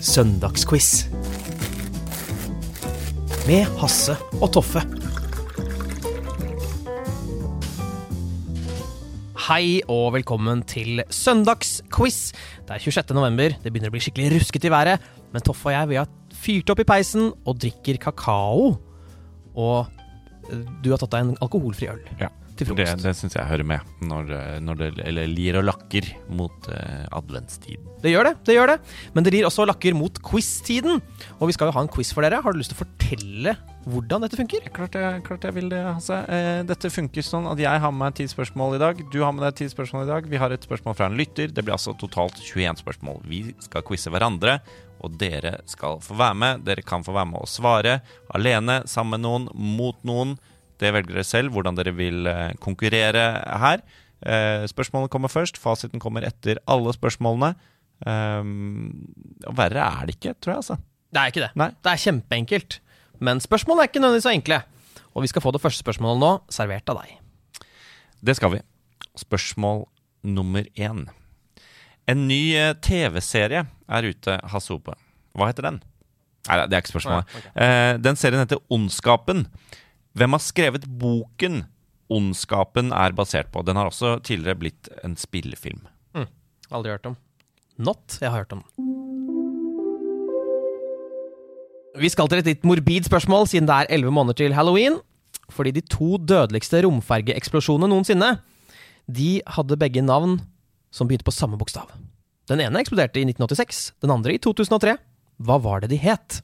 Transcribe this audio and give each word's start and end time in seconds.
Søndagsquiz. 0.00 1.10
Med 3.44 3.66
Hasse 3.80 4.14
og 4.40 4.48
Toffe. 4.54 4.80
Hei 9.44 9.82
og 9.92 10.14
velkommen 10.14 10.62
til 10.64 11.02
søndagsquiz. 11.12 12.32
Det 12.64 12.78
er 12.78 12.80
26. 12.80 13.12
november, 13.12 13.52
det 13.60 13.68
begynner 13.68 13.92
å 13.92 13.96
bli 13.98 14.00
skikkelig 14.06 14.30
ruskete 14.38 14.70
i 14.70 14.72
været. 14.72 15.04
Men 15.34 15.44
Toffe 15.44 15.68
og 15.68 15.76
jeg 15.76 15.92
vi 15.92 16.00
har 16.00 16.08
fyrt 16.32 16.72
opp 16.72 16.80
i 16.80 16.88
peisen 16.88 17.34
og 17.44 17.60
drikker 17.60 18.00
kakao. 18.00 18.70
Og 19.52 19.76
eh, 20.48 20.64
du 20.80 20.94
har 20.94 21.02
tatt 21.02 21.12
deg 21.12 21.26
en 21.26 21.40
alkoholfri 21.44 21.90
øl 21.92 22.00
Ja, 22.22 22.32
til 22.60 22.68
det, 22.70 22.86
frokost. 22.86 23.06
det 23.06 23.14
syns 23.18 23.36
jeg 23.36 23.48
hører 23.48 23.66
med 23.66 24.06
når, 24.06 24.30
eh, 24.36 24.58
når 24.62 24.80
det 24.80 24.90
eller 25.08 25.30
lir 25.30 25.58
og 25.60 25.66
lakker 25.68 26.06
mot 26.36 26.70
eh, 26.72 27.06
adventstiden. 27.16 27.88
Det 28.00 28.12
gjør 28.12 28.30
det, 28.30 28.34
det 28.48 28.56
gjør 28.56 28.74
det. 28.74 28.78
Men 29.16 29.26
det 29.26 29.34
lir 29.34 29.48
også 29.48 29.64
og 29.64 29.72
lakker 29.72 29.96
mot 29.96 30.22
quiz-tiden. 30.24 31.02
Og 31.38 31.50
vi 31.50 31.56
skal 31.56 31.70
jo 31.70 31.76
ha 31.76 31.84
en 31.84 31.92
quiz 31.92 32.12
for 32.16 32.24
dere. 32.24 32.40
Har 32.44 32.54
du 32.54 32.60
lyst 32.60 32.74
til 32.74 32.78
å 32.78 32.84
fortelle 32.84 33.56
hvordan 33.88 34.24
dette 34.24 34.36
funker? 34.36 34.66
Klart 34.76 34.96
jeg, 34.98 35.22
klart 35.24 35.44
jeg 35.46 35.56
vil 35.56 35.70
det, 35.72 35.80
Hasse. 35.86 36.18
Eh, 36.28 36.60
dette 36.68 36.92
funker 36.92 37.24
sånn 37.24 37.48
at 37.48 37.60
jeg 37.60 37.82
har 37.82 37.94
med 37.94 38.04
meg 38.04 38.18
ti 38.18 38.26
spørsmål 38.28 38.76
i 38.76 38.82
dag. 38.82 39.00
Du 39.12 39.20
har 39.24 39.32
med 39.36 39.46
deg 39.46 39.56
ti 39.62 39.70
spørsmål 39.72 40.04
i 40.04 40.10
dag. 40.10 40.28
Vi 40.28 40.40
har 40.40 40.52
et 40.52 40.68
spørsmål 40.68 40.96
fra 40.98 41.08
en 41.08 41.16
lytter. 41.18 41.52
Det 41.52 41.64
blir 41.64 41.76
altså 41.76 41.96
totalt 42.00 42.36
21 42.44 42.82
spørsmål. 42.82 43.22
Vi 43.30 43.42
skal 43.64 43.84
quize 43.86 44.12
hverandre, 44.12 44.58
og 45.00 45.16
dere 45.20 45.58
skal 45.70 46.00
få 46.04 46.16
være 46.20 46.36
med. 46.42 46.64
Dere 46.68 46.84
kan 46.84 47.04
få 47.06 47.16
være 47.16 47.32
med 47.32 47.40
og 47.40 47.50
svare. 47.50 48.00
Alene, 48.36 48.82
sammen 48.90 49.16
med 49.16 49.24
noen, 49.24 49.50
mot 49.78 50.04
noen. 50.08 50.36
Det 50.80 50.92
velger 50.94 51.12
dere 51.14 51.26
selv 51.28 51.54
hvordan 51.54 51.76
dere 51.78 51.92
vil 51.96 52.28
eh, 52.30 52.54
konkurrere 52.62 53.24
her. 53.62 53.82
Eh, 54.20 54.66
spørsmålene 54.70 55.12
kommer 55.12 55.32
først. 55.32 55.60
Fasiten 55.60 56.02
kommer 56.02 56.24
etter 56.28 56.60
alle 56.70 56.94
spørsmålene. 56.96 57.54
Um, 58.00 59.12
og 59.44 59.58
verre 59.58 59.84
er 59.84 60.08
det 60.08 60.14
ikke, 60.16 60.32
tror 60.40 60.54
jeg, 60.54 60.62
altså. 60.62 60.76
Det 61.12 61.20
er 61.20 61.32
ikke 61.32 61.42
det. 61.44 61.50
Nei. 61.60 61.68
Det 61.84 61.92
er 61.92 62.02
kjempeenkelt. 62.04 62.78
Men 63.20 63.42
spørsmålene 63.44 63.84
er 63.84 63.90
ikke 63.90 64.00
nødvendigvis 64.00 64.28
så 64.28 64.32
enkle. 64.32 64.60
Og 65.12 65.24
vi 65.24 65.30
skal 65.32 65.44
få 65.44 65.52
det 65.52 65.60
første 65.60 65.84
spørsmålet 65.84 66.22
nå, 66.22 66.30
servert 66.52 66.92
av 66.92 67.02
deg. 67.02 67.16
Det 68.24 68.36
skal 68.38 68.54
vi. 68.54 68.62
Spørsmål 69.20 69.84
nummer 70.24 70.64
én. 70.78 71.04
En 72.08 72.26
ny 72.28 72.40
eh, 72.56 72.72
TV-serie 72.82 73.66
er 73.68 74.08
ute, 74.08 74.38
Hasope. 74.52 74.96
Hva 75.36 75.50
heter 75.50 75.68
den? 75.68 75.80
Nei, 76.48 76.56
det 76.66 76.76
er 76.76 76.82
ikke 76.82 76.94
spørsmålet. 76.94 77.36
Eh, 77.52 77.94
den 78.00 78.18
serien 78.18 78.40
heter 78.42 78.62
Ondskapen. 78.72 79.44
Hvem 80.18 80.34
har 80.34 80.42
skrevet 80.42 80.86
boken 81.00 81.64
Ondskapen 82.10 82.90
er 82.90 83.14
basert 83.14 83.52
på? 83.54 83.62
Den 83.62 83.78
har 83.78 83.90
også 83.90 84.16
tidligere 84.26 84.58
blitt 84.58 84.88
en 85.06 85.14
spillefilm. 85.18 85.86
Aldri 86.70 86.92
hørt 86.92 87.06
om. 87.06 87.16
Not. 87.78 88.18
Jeg 88.20 88.30
har 88.30 88.44
hørt 88.44 88.52
om. 88.54 88.64
Vi 92.00 92.10
skal 92.12 92.30
til 92.30 92.42
et 92.42 92.46
litt 92.46 92.66
morbid 92.66 93.08
spørsmål, 93.08 93.48
siden 93.50 93.66
det 93.66 93.76
er 93.76 93.90
elleve 93.96 94.14
måneder 94.14 94.38
til 94.38 94.54
halloween. 94.54 95.00
Fordi 95.50 95.72
de 95.74 95.82
to 95.82 96.14
dødeligste 96.22 96.84
romfergeeksplosjonene 96.86 97.90
noensinne, 97.90 98.36
de 99.10 99.40
hadde 99.50 99.78
begge 99.80 100.02
navn 100.06 100.38
som 100.94 101.10
begynte 101.10 101.26
på 101.26 101.34
samme 101.34 101.58
bokstav. 101.58 101.90
Den 102.50 102.62
ene 102.62 102.82
eksploderte 102.82 103.18
i 103.18 103.26
1986, 103.26 103.82
den 104.02 104.14
andre 104.14 104.36
i 104.36 104.42
2003. 104.42 104.94
Hva 105.42 105.58
var 105.62 105.82
det 105.82 105.90
de 105.90 105.98
het? 106.02 106.38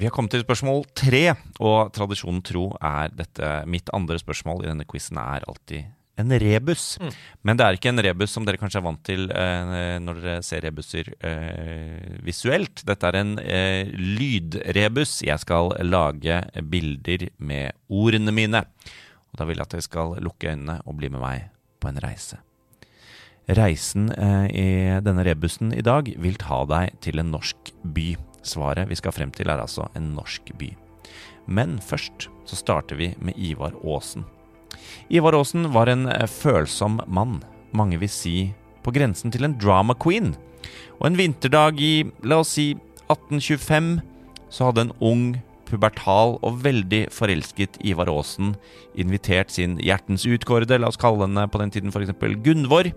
Vi 0.00 0.06
har 0.08 0.14
kommet 0.16 0.32
til 0.32 0.40
spørsmål 0.40 0.86
tre, 0.96 1.34
og 1.60 1.90
tradisjonen 1.92 2.40
tro 2.40 2.70
er 2.80 3.10
dette 3.12 3.48
mitt 3.68 3.90
andre 3.92 4.16
spørsmål 4.16 4.62
i 4.64 4.70
denne 4.70 4.86
quizen 4.88 5.18
er 5.20 5.44
alltid 5.44 5.90
en 6.20 6.32
rebus. 6.40 6.84
Men 7.44 7.58
det 7.58 7.66
er 7.66 7.76
ikke 7.76 7.90
en 7.92 8.02
rebus 8.06 8.32
som 8.32 8.46
dere 8.46 8.60
kanskje 8.60 8.80
er 8.80 8.86
vant 8.86 9.02
til 9.04 9.28
eh, 9.28 9.98
når 10.00 10.22
dere 10.22 10.46
ser 10.46 10.64
rebuser 10.64 11.10
eh, 11.20 12.16
visuelt. 12.24 12.84
Dette 12.88 13.10
er 13.10 13.20
en 13.20 13.34
eh, 13.44 13.92
lydrebus. 13.92 15.18
Jeg 15.26 15.40
skal 15.44 15.74
lage 15.84 16.40
bilder 16.72 17.28
med 17.36 17.76
ordene 17.88 18.34
mine. 18.36 18.64
Og 19.30 19.40
da 19.40 19.48
vil 19.48 19.60
jeg 19.60 19.68
at 19.68 19.76
dere 19.76 19.88
skal 19.88 20.16
lukke 20.24 20.52
øynene 20.52 20.80
og 20.86 20.96
bli 21.00 21.12
med 21.12 21.24
meg 21.24 21.50
på 21.80 21.92
en 21.92 22.00
reise. 22.04 22.40
Reisen 23.50 24.08
eh, 24.14 24.48
i 24.48 24.68
denne 25.04 25.28
rebusen 25.28 25.74
i 25.76 25.84
dag 25.84 26.08
vil 26.24 26.40
ta 26.40 26.64
deg 26.72 27.00
til 27.04 27.20
en 27.20 27.32
norsk 27.36 27.72
by. 27.84 28.12
Svaret 28.46 28.88
vi 28.88 28.98
skal 28.98 29.14
frem 29.14 29.32
til 29.34 29.50
er 29.50 29.60
altså 29.60 29.88
en 29.98 30.12
norsk 30.16 30.52
by. 30.58 30.70
Men 31.50 31.78
først 31.82 32.28
så 32.48 32.58
starter 32.58 32.98
vi 32.98 33.12
med 33.20 33.38
Ivar 33.38 33.74
Aasen. 33.84 34.24
Ivar 35.10 35.34
Aasen 35.36 35.70
var 35.74 35.90
en 35.90 36.06
eh, 36.08 36.26
følsom 36.26 37.00
mann, 37.06 37.40
mange 37.72 37.98
vil 38.00 38.10
si 38.10 38.36
på 38.84 38.94
grensen 38.94 39.32
til 39.32 39.44
en 39.44 39.58
drama 39.60 39.94
queen. 39.94 40.34
Og 41.00 41.10
en 41.10 41.18
vinterdag 41.18 41.80
i, 41.82 41.94
la 42.24 42.40
oss 42.42 42.54
si, 42.56 42.72
1825, 43.10 44.00
så 44.50 44.68
hadde 44.68 44.88
en 44.88 44.96
ung, 45.04 45.24
pubertal 45.70 46.36
og 46.42 46.62
veldig 46.64 47.04
forelsket 47.14 47.78
Ivar 47.86 48.10
Aasen 48.10 48.56
invitert 48.98 49.54
sin 49.54 49.78
hjertens 49.78 50.26
utkårede, 50.26 50.80
la 50.80 50.90
oss 50.90 50.98
kalle 51.00 51.26
henne 51.26 51.46
på 51.50 51.62
den 51.62 51.70
tiden 51.74 51.94
f.eks. 51.94 52.14
Gunvor. 52.44 52.90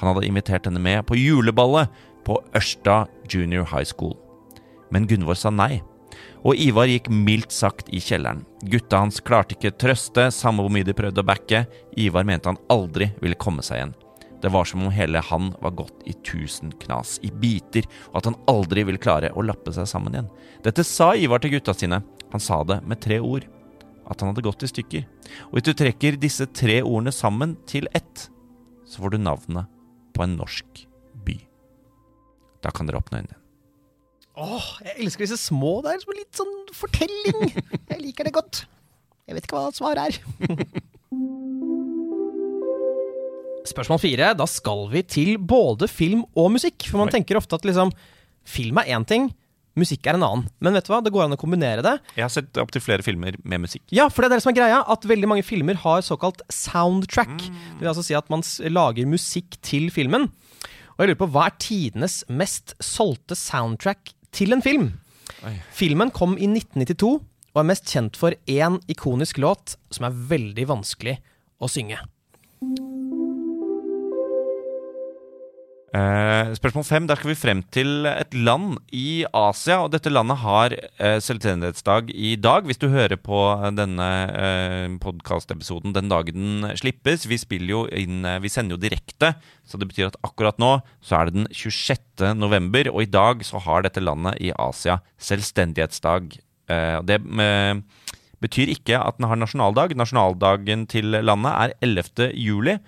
Han 0.00 0.10
hadde 0.10 0.26
invitert 0.26 0.66
henne 0.66 0.82
med 0.82 1.06
på 1.06 1.18
juleballet 1.18 1.92
på 2.26 2.40
Ørsta 2.58 3.04
Junior 3.30 3.68
High 3.70 3.86
School. 3.86 4.16
Men 4.90 5.06
Gunvor 5.10 5.38
sa 5.38 5.50
nei. 5.50 5.82
Og 6.46 6.58
Ivar 6.62 6.88
gikk 6.88 7.08
mildt 7.10 7.52
sagt 7.52 7.88
i 7.94 8.00
kjelleren. 8.02 8.44
Gutta 8.70 9.00
hans 9.02 9.18
klarte 9.24 9.56
ikke 9.56 9.74
trøste, 9.74 10.28
samme 10.32 10.62
hvor 10.62 10.72
mye 10.72 10.86
de 10.86 10.94
prøvde 10.96 11.22
å 11.22 11.26
backe. 11.26 11.64
Ivar 11.98 12.26
mente 12.28 12.50
han 12.50 12.60
aldri 12.72 13.10
ville 13.22 13.38
komme 13.40 13.64
seg 13.66 13.80
igjen. 13.80 13.96
Det 14.42 14.52
var 14.52 14.68
som 14.68 14.84
om 14.84 14.92
hele 14.92 15.20
han 15.30 15.48
var 15.64 15.72
gått 15.78 16.04
i 16.06 16.12
tusen 16.26 16.70
knas, 16.82 17.16
i 17.24 17.32
biter, 17.32 17.86
og 18.12 18.20
at 18.20 18.28
han 18.30 18.36
aldri 18.52 18.84
ville 18.86 19.00
klare 19.00 19.32
å 19.32 19.42
lappe 19.42 19.72
seg 19.74 19.88
sammen 19.90 20.14
igjen. 20.14 20.28
Dette 20.62 20.84
sa 20.86 21.14
Ivar 21.16 21.42
til 21.42 21.56
gutta 21.56 21.74
sine. 21.74 22.02
Han 22.30 22.42
sa 22.42 22.60
det 22.68 22.82
med 22.86 23.00
tre 23.02 23.18
ord. 23.18 23.46
At 24.06 24.20
han 24.20 24.30
hadde 24.30 24.44
gått 24.46 24.62
i 24.62 24.70
stykker. 24.70 25.06
Og 25.48 25.56
hvis 25.56 25.66
du 25.66 25.72
trekker 25.74 26.20
disse 26.20 26.46
tre 26.54 26.78
ordene 26.84 27.14
sammen 27.14 27.56
til 27.66 27.88
ett, 27.96 28.28
så 28.86 29.02
får 29.02 29.16
du 29.16 29.18
navnet 29.24 29.72
på 30.14 30.22
en 30.22 30.36
norsk 30.38 30.86
by. 31.26 31.40
Da 32.62 32.70
kan 32.70 32.86
dere 32.86 33.02
åpne 33.02 33.24
øynene. 33.24 33.45
Åh, 34.36 34.64
jeg 34.84 34.98
elsker 35.00 35.24
disse 35.24 35.38
små 35.40 35.78
der, 35.84 35.96
som 36.02 36.12
er 36.12 36.18
litt 36.18 36.36
sånn 36.36 36.56
fortelling. 36.76 37.54
Jeg 37.92 38.02
liker 38.02 38.28
det 38.28 38.34
godt. 38.36 38.66
Jeg 39.26 39.38
vet 39.38 39.46
ikke 39.48 39.56
hva 39.56 39.70
svaret 39.72 40.10
er. 40.10 40.18
Spørsmål 43.72 44.00
fire. 44.02 44.34
Da 44.36 44.46
skal 44.50 44.84
vi 44.92 45.00
til 45.08 45.30
både 45.40 45.88
film 45.88 46.26
og 46.36 46.52
musikk. 46.54 46.84
For 46.90 47.00
man 47.00 47.08
Oi. 47.08 47.14
tenker 47.16 47.40
ofte 47.40 47.56
at 47.56 47.64
liksom, 47.66 47.88
film 48.46 48.76
er 48.82 48.92
én 48.92 49.06
ting, 49.08 49.30
musikk 49.80 50.04
er 50.06 50.18
en 50.18 50.26
annen. 50.26 50.44
Men 50.60 50.76
vet 50.76 50.86
du 50.86 50.92
hva, 50.92 51.00
det 51.04 51.14
går 51.14 51.24
an 51.24 51.36
å 51.38 51.40
kombinere 51.40 51.84
det. 51.86 51.96
Jeg 52.18 52.26
har 52.26 52.32
sett 52.36 52.60
opptil 52.60 52.84
flere 52.84 53.06
filmer 53.06 53.40
med 53.40 53.64
musikk. 53.64 53.86
Ja, 53.94 54.10
for 54.12 54.20
det 54.22 54.28
er 54.28 54.36
det 54.36 54.44
som 54.44 54.52
er 54.52 54.60
greia, 54.60 54.82
at 54.84 55.08
veldig 55.08 55.32
mange 55.32 55.46
filmer 55.48 55.80
har 55.80 56.04
såkalt 56.04 56.44
soundtrack. 56.52 57.38
Det 57.40 57.80
vil 57.80 57.92
altså 57.94 58.04
si 58.04 58.14
at 58.18 58.28
man 58.32 58.44
lager 58.68 59.08
musikk 59.08 59.56
til 59.64 59.88
filmen. 59.94 60.28
Og 60.96 61.02
jeg 61.04 61.10
lurer 61.10 61.22
på, 61.24 61.32
hva 61.32 61.48
er 61.48 61.56
tidenes 61.60 62.22
mest 62.32 62.76
solgte 62.84 63.36
soundtrack 63.36 64.12
til 64.36 64.52
en 64.56 64.64
film? 64.64 64.90
Oi. 65.46 65.54
Filmen 65.74 66.12
kom 66.14 66.36
i 66.36 66.48
1992, 66.48 67.20
og 67.56 67.62
er 67.62 67.68
mest 67.70 67.88
kjent 67.88 68.18
for 68.20 68.36
én 68.50 68.78
ikonisk 68.92 69.40
låt 69.40 69.78
som 69.94 70.08
er 70.08 70.18
veldig 70.34 70.68
vanskelig 70.68 71.16
å 71.56 71.70
synge. 71.72 72.02
Eh, 75.94 76.48
spørsmål 76.58 76.84
fem. 76.84 77.04
Der 77.06 77.14
skal 77.14 77.30
vi 77.30 77.38
frem 77.38 77.60
til 77.70 78.08
et 78.10 78.34
land 78.34 78.80
i 78.90 79.24
Asia. 79.30 79.78
Og 79.84 79.92
dette 79.94 80.10
landet 80.10 80.40
har 80.42 80.74
uh, 80.74 81.18
selvstendighetsdag 81.22 82.10
i 82.10 82.34
dag. 82.36 82.66
Hvis 82.66 82.80
du 82.82 82.88
hører 82.90 83.14
på 83.16 83.38
denne 83.76 84.08
uh, 84.26 84.96
podkastepisoden 85.02 85.94
den 85.94 86.10
dagen 86.10 86.34
den 86.34 86.76
slippes. 86.76 87.28
Vi 87.30 87.38
jo 87.70 87.86
inn 87.86 88.24
eh, 88.24 88.40
Vi 88.42 88.50
sender 88.50 88.74
jo 88.74 88.82
direkte, 88.82 89.34
så 89.64 89.78
det 89.78 89.88
betyr 89.88 90.10
at 90.10 90.18
akkurat 90.26 90.58
nå 90.58 90.80
så 91.00 91.20
er 91.20 91.30
det 91.30 91.34
den 91.38 91.48
26. 91.52 92.34
november. 92.34 92.90
Og 92.90 93.02
i 93.02 93.10
dag 93.10 93.44
så 93.46 93.62
har 93.62 93.86
dette 93.86 94.02
landet 94.02 94.42
i 94.42 94.52
Asia 94.58 94.98
selvstendighetsdag. 95.18 96.34
Eh, 96.68 96.98
det 97.06 97.22
betyr 98.42 98.74
ikke 98.74 98.98
at 98.98 99.18
den 99.20 99.30
har 99.30 99.38
nasjonaldag. 99.38 99.94
Nasjonaldagen 99.96 100.86
til 100.90 101.14
landet 101.22 101.54
er 101.54 101.76
11. 101.80 102.32
juli. 102.34 102.80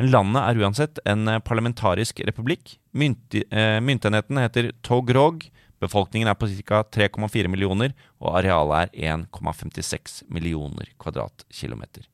Men 0.00 0.08
landet 0.14 0.40
er 0.48 0.58
uansett 0.62 0.98
en 1.04 1.28
eh, 1.28 1.42
parlamentarisk 1.44 2.22
republikk. 2.24 2.78
Mynt, 2.96 3.34
eh, 3.36 3.76
myntenheten 3.84 4.38
heter 4.40 4.70
Togrog. 4.80 5.42
Befolkningen 5.80 6.30
er 6.30 6.38
på 6.40 6.48
ca. 6.64 6.80
3,4 6.88 7.50
millioner, 7.52 7.92
og 8.16 8.38
arealet 8.40 8.94
er 8.96 9.12
1,56 9.12 10.22
millioner 10.32 10.88
kvadratkilometer. 11.00 12.06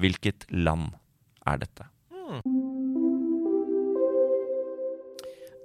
Hvilket 0.00 0.46
land 0.48 0.94
er 1.44 1.60
dette? 1.60 1.84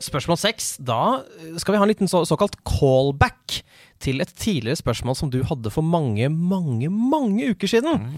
Spørsmål 0.04 0.40
seks. 0.42 0.74
Da 0.84 1.24
skal 1.64 1.78
vi 1.78 1.80
ha 1.80 1.88
en 1.88 1.94
liten 1.94 2.12
så, 2.12 2.26
såkalt 2.28 2.60
callback 2.68 3.62
til 4.04 4.20
et 4.20 4.36
tidligere 4.36 4.82
spørsmål 4.82 5.16
som 5.16 5.32
du 5.32 5.40
hadde 5.48 5.72
for 5.72 5.86
mange, 5.86 6.28
mange, 6.28 6.92
mange 6.92 7.54
uker 7.56 7.72
siden. 7.72 8.12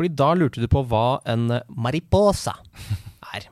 Fordi 0.00 0.14
da 0.16 0.30
lurte 0.32 0.62
du 0.62 0.64
på 0.72 0.80
hva 0.88 1.20
en 1.28 1.58
mariposa 1.76 2.54
er. 3.34 3.50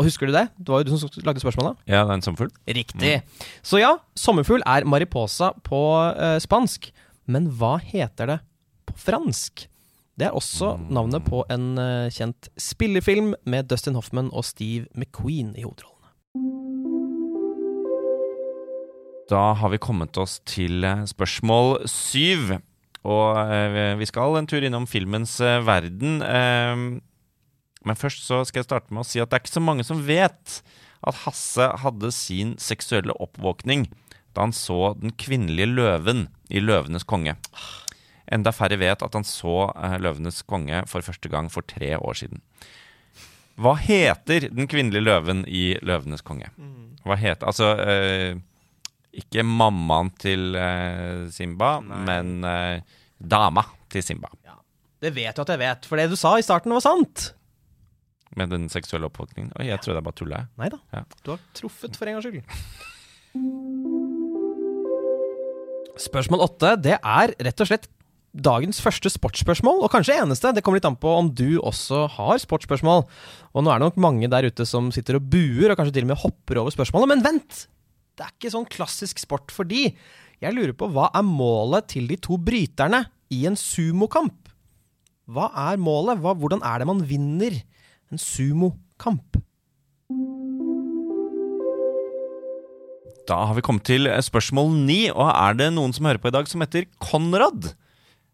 Og 0.00 0.06
husker 0.06 0.30
du 0.30 0.32
det? 0.32 0.46
Det 0.56 0.72
var 0.72 0.80
jo 0.80 0.86
du 0.88 0.94
som 0.96 1.10
lagde 1.26 1.42
spørsmålet. 1.42 1.76
Ja, 1.84 2.06
det 2.08 2.14
er 2.14 2.14
en 2.14 2.24
sommerfugl. 2.24 2.54
Riktig. 2.64 3.18
Så 3.60 3.82
ja, 3.82 3.90
sommerfugl 4.16 4.64
er 4.64 4.86
mariposa 4.88 5.50
på 5.66 5.80
uh, 6.16 6.38
spansk. 6.40 6.88
Men 7.28 7.50
hva 7.52 7.74
heter 7.84 8.32
det 8.32 8.38
på 8.88 8.96
fransk? 8.96 9.66
Det 10.16 10.30
er 10.30 10.40
også 10.40 10.78
navnet 10.88 11.20
på 11.28 11.42
en 11.52 11.74
uh, 11.76 12.08
kjent 12.08 12.48
spillefilm 12.56 13.34
med 13.44 13.68
Dustin 13.68 14.00
Hoffman 14.00 14.32
og 14.32 14.48
Steve 14.48 14.88
McQueen 14.96 15.52
i 15.52 15.68
hovedrollene. 15.68 16.00
Da 19.28 19.50
har 19.52 19.76
vi 19.76 19.84
kommet 19.84 20.16
oss 20.16 20.40
til 20.48 20.80
eh, 20.82 21.04
spørsmål 21.06 21.84
syv. 21.86 22.56
Og 23.08 23.38
eh, 23.40 23.94
vi 24.00 24.08
skal 24.08 24.36
en 24.36 24.48
tur 24.50 24.64
innom 24.64 24.88
filmens 24.90 25.38
eh, 25.40 25.60
verden. 25.64 26.20
Eh, 26.20 27.00
men 27.80 27.96
først 27.96 28.26
så 28.26 28.42
skal 28.44 28.60
jeg 28.60 28.68
starte 28.68 28.92
med 28.92 29.04
å 29.04 29.08
si 29.08 29.22
at 29.22 29.30
det 29.30 29.38
er 29.38 29.44
ikke 29.44 29.56
så 29.56 29.64
mange 29.64 29.86
som 29.88 30.02
vet 30.04 30.60
at 31.00 31.22
Hasse 31.24 31.70
hadde 31.80 32.10
sin 32.12 32.56
seksuelle 32.60 33.14
oppvåkning 33.16 33.86
da 34.36 34.44
han 34.44 34.52
så 34.54 34.92
den 35.00 35.14
kvinnelige 35.18 35.72
løven 35.72 36.28
i 36.52 36.60
'Løvenes 36.62 37.06
konge'. 37.08 37.34
Enda 38.30 38.52
færre 38.54 38.78
vet 38.78 39.02
at 39.02 39.16
han 39.16 39.26
så 39.26 39.72
eh, 39.74 39.96
'Løvenes 39.98 40.44
konge' 40.46 40.84
for 40.86 41.02
første 41.02 41.32
gang 41.32 41.48
for 41.50 41.66
tre 41.66 41.96
år 41.96 42.20
siden. 42.20 42.44
Hva 43.60 43.74
heter 43.80 44.46
den 44.52 44.68
kvinnelige 44.70 45.08
løven 45.08 45.42
i 45.48 45.74
'Løvenes 45.82 46.22
konge'? 46.22 46.52
Hva 47.04 47.16
heter 47.16 47.48
Altså 47.48 47.72
ikke 49.16 49.42
mammaen 49.46 50.10
til 50.20 50.54
uh, 50.54 51.26
Simba, 51.34 51.80
men 51.82 52.44
uh, 52.46 52.78
dama 53.18 53.64
til 53.90 54.02
Simba. 54.06 54.28
Det 55.00 55.14
vet 55.16 55.36
du 55.36 55.40
at 55.42 55.48
jeg 55.54 55.58
vet, 55.62 55.86
for 55.88 55.96
det 55.96 56.10
du 56.12 56.16
sa 56.20 56.34
i 56.36 56.44
starten 56.44 56.72
var 56.76 56.82
sant. 56.84 57.30
Med 58.36 58.50
den 58.52 58.68
seksuelle 58.70 59.08
oppvåkningen. 59.08 59.52
Oi, 59.58 59.66
jeg 59.70 59.80
trodde 59.82 59.96
jeg 59.98 60.04
bare 60.06 60.18
tulla. 60.20 60.42
Nei 60.60 60.68
da, 60.70 60.78
Ja. 60.94 61.02
du 61.24 61.30
har 61.32 61.38
truffet 61.56 61.96
for 61.96 62.06
en 62.06 62.14
gangs 62.18 62.26
skyld. 62.28 62.44
Spørsmål 66.00 66.44
åtte, 66.46 66.76
det 66.80 66.94
er 67.00 67.32
rett 67.44 67.60
og 67.64 67.68
slett 67.68 67.88
dagens 68.30 68.78
første 68.78 69.10
sportsspørsmål, 69.10 69.80
og 69.82 69.90
kanskje 69.90 70.14
eneste. 70.22 70.52
Det 70.54 70.62
kommer 70.62 70.78
litt 70.78 70.86
an 70.86 70.94
på 71.00 71.10
om 71.18 71.32
du 71.34 71.58
også 71.58 72.04
har 72.14 72.38
sportsspørsmål. 72.38 73.02
Og 73.50 73.64
nå 73.66 73.72
er 73.72 73.80
det 73.82 73.88
nok 73.88 73.98
mange 74.00 74.28
der 74.30 74.46
ute 74.46 74.62
som 74.68 74.92
sitter 74.94 75.18
og 75.18 75.26
buer, 75.32 75.72
og 75.72 75.80
kanskje 75.80 75.96
til 75.98 76.06
og 76.06 76.12
med 76.12 76.20
hopper 76.22 76.60
over 76.62 76.70
spørsmålet. 76.76 77.10
Men 77.10 77.24
vent! 77.26 77.64
Det 78.16 78.26
er 78.26 78.34
ikke 78.34 78.52
sånn 78.52 78.68
klassisk 78.70 79.20
sport 79.22 79.52
fordi 79.54 79.90
jeg 80.40 80.56
lurer 80.56 80.72
på 80.76 80.88
hva 80.92 81.10
er 81.16 81.26
målet 81.26 81.90
til 81.92 82.08
de 82.08 82.16
to 82.20 82.38
bryterne 82.40 83.04
i 83.32 83.44
en 83.48 83.58
sumokamp? 83.58 84.48
Hva 85.30 85.50
er 85.70 85.80
målet? 85.80 86.18
Hva, 86.22 86.34
hvordan 86.34 86.64
er 86.66 86.80
det 86.80 86.88
man 86.88 87.04
vinner 87.06 87.58
en 88.10 88.20
sumokamp? 88.20 89.38
Da 93.30 93.36
har 93.46 93.54
vi 93.54 93.62
kommet 93.62 93.86
til 93.86 94.08
spørsmål 94.26 94.72
ni, 94.88 95.04
og 95.12 95.28
er 95.28 95.60
det 95.60 95.68
noen 95.76 95.92
som 95.94 96.08
hører 96.08 96.18
på 96.22 96.32
i 96.32 96.34
dag 96.34 96.48
som 96.50 96.64
heter 96.64 96.88
Konrad? 96.98 97.74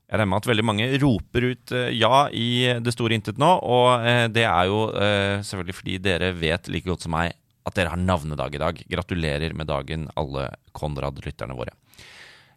Jeg 0.06 0.20
regner 0.20 0.30
med 0.30 0.38
at 0.38 0.48
veldig 0.48 0.64
mange 0.64 0.86
roper 1.02 1.48
ut 1.50 1.72
eh, 1.74 1.90
ja 1.98 2.28
i 2.30 2.78
det 2.78 2.94
store 2.94 3.16
intet 3.18 3.40
nå, 3.42 3.48
og 3.58 4.06
eh, 4.06 4.28
det 4.30 4.44
er 4.46 4.68
jo 4.70 4.84
eh, 4.94 5.42
selvfølgelig 5.42 5.76
fordi 5.80 5.96
dere 6.04 6.30
vet 6.38 6.70
like 6.70 6.86
godt 6.86 7.02
som 7.02 7.16
meg 7.16 7.34
at 7.66 7.76
dere 7.76 7.92
har 7.92 8.00
navnedag 8.00 8.54
i 8.54 8.62
dag. 8.62 8.82
Gratulerer 8.90 9.54
med 9.56 9.68
dagen, 9.70 10.08
alle 10.14 10.48
Konrad-lytterne 10.76 11.56
våre. 11.58 11.74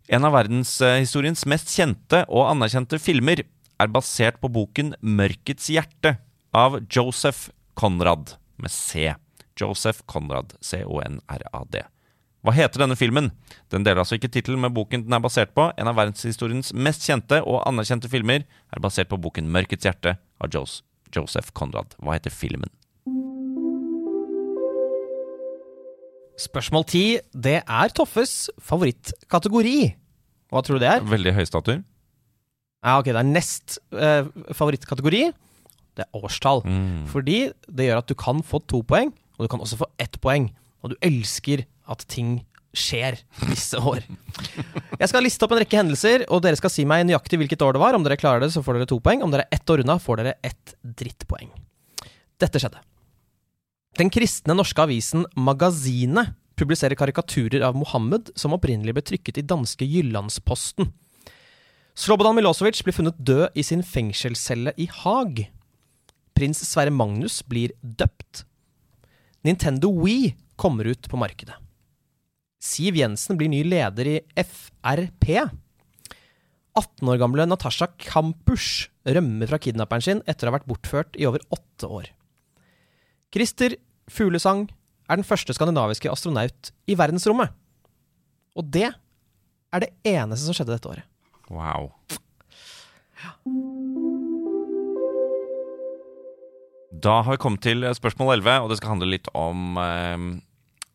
En 0.09 0.25
av 0.25 0.33
verdenshistoriens 0.33 1.45
mest 1.49 1.69
kjente 1.73 2.23
og 2.27 2.47
anerkjente 2.49 2.97
filmer 3.01 3.43
er 3.79 3.91
basert 3.93 4.39
på 4.41 4.49
boken 4.51 4.95
'Mørkets 5.01 5.69
hjerte' 5.69 6.17
av 6.53 6.79
Joseph 6.89 7.49
Conrad, 7.75 8.35
med 8.57 8.71
C. 8.71 9.13
Joseph 9.59 10.01
Conrad, 10.05 10.53
C-O-N-R-A-D. 10.61 11.83
Hva 12.39 12.55
heter 12.55 12.79
denne 12.79 12.95
filmen? 12.95 13.31
Den 13.69 13.83
deler 13.83 14.01
altså 14.01 14.15
ikke 14.15 14.31
tittelen 14.31 14.61
med 14.63 14.73
boken 14.73 15.03
den 15.03 15.13
er 15.13 15.23
basert 15.23 15.51
på. 15.53 15.69
En 15.75 15.91
av 15.91 15.97
verdenshistoriens 15.99 16.71
mest 16.73 17.03
kjente 17.03 17.41
og 17.43 17.65
anerkjente 17.67 18.09
filmer 18.11 18.45
er 18.47 18.83
basert 18.83 19.11
på 19.11 19.19
boken 19.19 19.51
'Mørkets 19.51 19.85
hjerte' 19.85 20.17
av 20.39 20.49
Joseph 20.55 21.51
Conrad. 21.53 21.95
Hva 21.99 22.15
heter 22.15 22.31
filmen? 22.31 22.71
Spørsmål 26.39 26.85
ti, 26.87 27.03
det 27.35 27.57
er 27.65 27.91
Toffes 27.95 28.47
favorittkategori. 28.63 29.77
Hva 30.49 30.61
tror 30.63 30.79
du 30.79 30.83
det 30.85 30.91
er? 30.93 31.05
Veldig 31.05 31.33
høy 31.35 31.45
statur. 31.47 31.81
Ja, 32.79 32.95
ok, 33.01 33.09
Det 33.11 33.19
er 33.19 33.27
nest 33.27 33.79
eh, 33.91 34.29
favorittkategori. 34.55 35.23
Det 35.99 36.05
er 36.05 36.15
årstall. 36.15 36.63
Mm. 36.63 37.07
Fordi 37.11 37.39
det 37.67 37.89
gjør 37.89 37.99
at 38.03 38.07
du 38.07 38.15
kan 38.15 38.39
få 38.45 38.61
to 38.71 38.79
poeng, 38.87 39.11
og 39.35 39.43
du 39.45 39.51
kan 39.51 39.59
også 39.59 39.81
få 39.81 39.89
ett 39.99 40.15
poeng. 40.23 40.47
Og 40.79 40.93
du 40.93 40.95
elsker 41.03 41.65
at 41.91 42.05
ting 42.07 42.37
skjer 42.71 43.17
visse 43.49 43.75
år. 43.91 44.05
Jeg 44.95 45.11
skal 45.11 45.25
liste 45.25 45.43
opp 45.43 45.57
en 45.57 45.59
rekke 45.59 45.81
hendelser, 45.81 46.23
og 46.31 46.45
dere 46.45 46.59
skal 46.59 46.71
si 46.71 46.85
meg 46.87 47.03
nøyaktig 47.09 47.41
hvilket 47.41 47.65
år 47.65 47.75
det 47.75 47.83
var. 47.83 47.97
Om 47.99 48.05
dere 48.07 48.19
klarer 48.21 48.45
det, 48.45 48.53
så 48.55 48.63
får 48.63 48.79
dere 48.79 48.89
to 48.93 49.01
poeng. 49.03 49.25
Om 49.25 49.33
dere 49.35 49.49
er 49.49 49.59
ett 49.59 49.73
år 49.75 49.83
unna, 49.83 49.99
får 49.99 50.21
dere 50.23 50.37
ett 50.45 50.77
drittpoeng. 51.03 51.51
Dette 52.39 52.63
skjedde. 52.63 52.79
Den 53.97 54.11
kristne 54.13 54.53
norske 54.53 54.83
avisen 54.83 55.25
Magasinet 55.35 56.35
publiserer 56.59 56.97
karikaturer 56.99 57.63
av 57.65 57.77
Mohammed 57.79 58.29
som 58.37 58.53
opprinnelig 58.53 58.93
ble 58.95 59.03
trykket 59.05 59.39
i 59.41 59.45
danske 59.47 59.87
Jyllandsposten. 59.87 60.91
Slobodan 61.99 62.37
Milosevic 62.37 62.83
blir 62.85 62.95
funnet 62.95 63.17
død 63.17 63.57
i 63.57 63.63
sin 63.65 63.81
fengselscelle 63.83 64.75
i 64.79 64.85
Haag. 65.01 65.47
Prins 66.37 66.61
Sverre 66.63 66.93
Magnus 66.95 67.41
blir 67.43 67.73
døpt. 67.81 68.45
Nintendo 69.43 69.91
Wii 69.95 70.35
kommer 70.59 70.87
ut 70.87 71.09
på 71.09 71.19
markedet. 71.19 71.57
Siv 72.59 72.95
Jensen 72.99 73.39
blir 73.39 73.51
ny 73.51 73.63
leder 73.63 74.07
i 74.11 74.19
Frp. 74.35 75.27
18 76.75 77.11
år 77.11 77.19
gamle 77.19 77.47
Natasha 77.47 77.89
Kampusch 77.99 78.89
rømmer 79.07 79.49
fra 79.49 79.59
kidnapperen 79.59 80.03
sin 80.05 80.23
etter 80.27 80.47
å 80.47 80.51
ha 80.51 80.59
vært 80.59 80.69
bortført 80.69 81.19
i 81.19 81.27
over 81.27 81.43
åtte 81.55 81.87
år. 81.87 82.11
Christer 83.29 83.75
Fuglesang 84.09 84.63
er 85.09 85.19
den 85.19 85.25
første 85.25 85.53
skandinaviske 85.53 86.09
astronaut 86.09 86.71
i 86.89 86.95
verdensrommet. 86.97 87.53
Og 88.57 88.65
det 88.73 88.89
er 88.89 89.83
det 89.83 89.91
eneste 90.07 90.47
som 90.47 90.57
skjedde 90.57 90.73
dette 90.73 90.89
året. 90.89 91.05
Wow. 91.53 91.91
Da 96.89 97.19
har 97.21 97.35
vi 97.35 97.41
kommet 97.41 97.61
til 97.65 97.85
spørsmål 97.95 98.39
11, 98.39 98.65
og 98.65 98.71
det 98.71 98.79
skal 98.79 98.95
handle 98.95 99.11
litt 99.13 99.29
om 99.37 99.77
eh, 99.77 100.25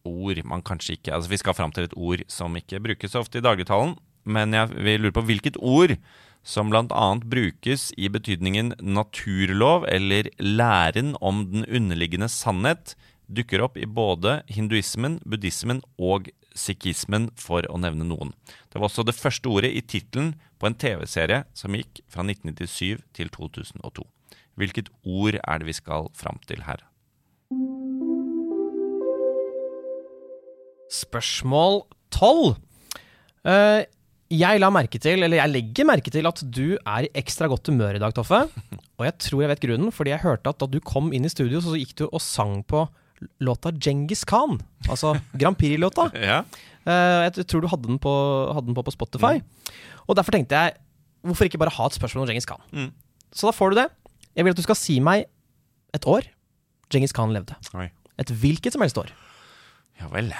ord 0.04 0.42
man 0.44 0.62
kanskje 0.66 0.98
ikke 0.98 1.14
Altså, 1.14 1.30
vi 1.30 1.38
skal 1.40 1.54
fram 1.56 1.72
til 1.72 1.86
et 1.86 1.94
ord 1.96 2.26
som 2.28 2.58
ikke 2.58 2.82
brukes 2.82 3.14
så 3.14 3.22
ofte 3.22 3.38
i 3.38 3.46
dagligtalen, 3.46 3.94
men 4.26 4.58
jeg 4.58 4.74
vil 4.74 5.06
lure 5.06 5.14
på 5.14 5.26
hvilket 5.30 5.62
ord 5.62 5.94
som 6.44 6.70
bl.a. 6.70 7.08
brukes 7.24 7.88
i 7.96 8.10
betydningen 8.12 8.74
naturlov 8.84 9.88
eller 9.88 10.28
læren 10.38 11.14
om 11.24 11.46
den 11.50 11.64
underliggende 11.64 12.28
sannhet, 12.28 12.94
dukker 13.26 13.64
opp 13.64 13.78
i 13.80 13.88
både 13.88 14.42
hinduismen, 14.52 15.18
buddhismen 15.24 15.80
og 15.96 16.28
sikhismen, 16.54 17.30
for 17.34 17.66
å 17.66 17.78
nevne 17.80 18.06
noen. 18.06 18.34
Det 18.70 18.78
var 18.78 18.90
også 18.90 19.06
det 19.08 19.16
første 19.16 19.50
ordet 19.50 19.72
i 19.74 19.82
tittelen 19.82 20.34
på 20.60 20.68
en 20.68 20.76
TV-serie 20.78 21.44
som 21.56 21.74
gikk 21.74 22.04
fra 22.06 22.22
1997 22.26 23.00
til 23.16 23.32
2002. 23.34 24.04
Hvilket 24.60 24.92
ord 25.02 25.40
er 25.40 25.58
det 25.58 25.66
vi 25.66 25.74
skal 25.74 26.12
fram 26.14 26.38
til 26.46 26.62
her? 26.68 26.84
Spørsmål 30.94 31.82
12. 32.14 32.54
Eh, 33.44 33.82
jeg 34.34 34.60
la 34.60 34.70
til, 34.86 35.22
eller 35.22 35.38
jeg 35.38 35.52
legger 35.52 35.86
merke 35.88 36.10
til 36.12 36.26
at 36.26 36.42
du 36.42 36.76
er 36.76 37.06
i 37.06 37.12
ekstra 37.14 37.48
godt 37.50 37.70
humør 37.70 37.96
i 37.96 38.02
dag, 38.02 38.14
Toffe. 38.14 38.44
Og 38.98 39.06
jeg 39.06 39.16
tror 39.18 39.42
jeg 39.42 39.50
vet 39.52 39.64
grunnen, 39.64 39.92
fordi 39.94 40.14
jeg 40.14 40.22
hørte 40.24 40.50
at 40.50 40.60
da 40.60 40.68
du 40.70 40.78
kom 40.80 41.12
inn 41.12 41.24
i 41.26 41.32
studio, 41.32 41.60
så 41.60 41.74
gikk 41.78 41.96
du 41.98 42.04
og 42.06 42.22
sang 42.22 42.62
på 42.66 42.84
låta 43.42 43.72
Djengis 43.72 44.24
Khan. 44.28 44.58
Altså 44.88 45.16
Grand 45.34 45.58
Prix-låta. 45.58 46.10
Ja. 46.30 46.44
Eh, 46.84 47.30
jeg 47.32 47.46
tror 47.48 47.62
du 47.64 47.68
hadde 47.72 47.88
den 47.88 47.96
på, 47.96 48.12
hadde 48.52 48.68
den 48.68 48.76
på, 48.76 48.84
på 48.84 48.92
Spotify. 48.92 49.38
Og 50.04 50.18
derfor 50.18 50.36
tenkte 50.36 50.58
jeg 50.58 50.74
hvorfor 51.24 51.48
ikke 51.48 51.60
bare 51.62 51.72
ha 51.72 51.86
et 51.88 51.96
spørsmål 51.96 52.26
om 52.26 52.28
Djengis 52.28 52.48
Khan? 52.48 52.60
Mm. 52.76 52.90
Så 53.32 53.48
da 53.48 53.54
får 53.56 53.72
du 53.72 53.80
det. 53.80 53.86
Jeg 54.36 54.44
vil 54.44 54.52
at 54.52 54.60
du 54.60 54.66
skal 54.66 54.76
si 54.78 54.98
meg 55.00 55.24
et 55.96 56.08
år 56.10 56.28
Djengis 56.92 57.14
Khan 57.16 57.32
levde. 57.32 57.56
Oi. 57.78 57.88
Et 58.20 58.30
hvilket 58.30 58.76
som 58.76 58.84
helst 58.84 59.00
år. 59.00 59.14
Ja 60.02 60.10
vel. 60.12 60.34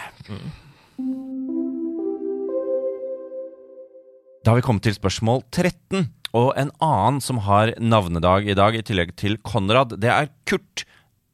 Da 4.44 4.52
har 4.52 4.58
vi 4.58 4.64
kommet 4.66 4.84
til 4.84 4.92
spørsmål 4.92 5.38
13. 5.56 6.10
Og 6.36 6.50
en 6.60 6.68
annen 6.84 7.22
som 7.24 7.38
har 7.46 7.70
navnedag 7.80 8.44
i 8.44 8.56
dag, 8.58 8.74
i 8.76 8.82
tillegg 8.84 9.14
til 9.16 9.38
Konrad, 9.40 9.94
det 10.02 10.10
er 10.12 10.28
Kurt. 10.44 10.82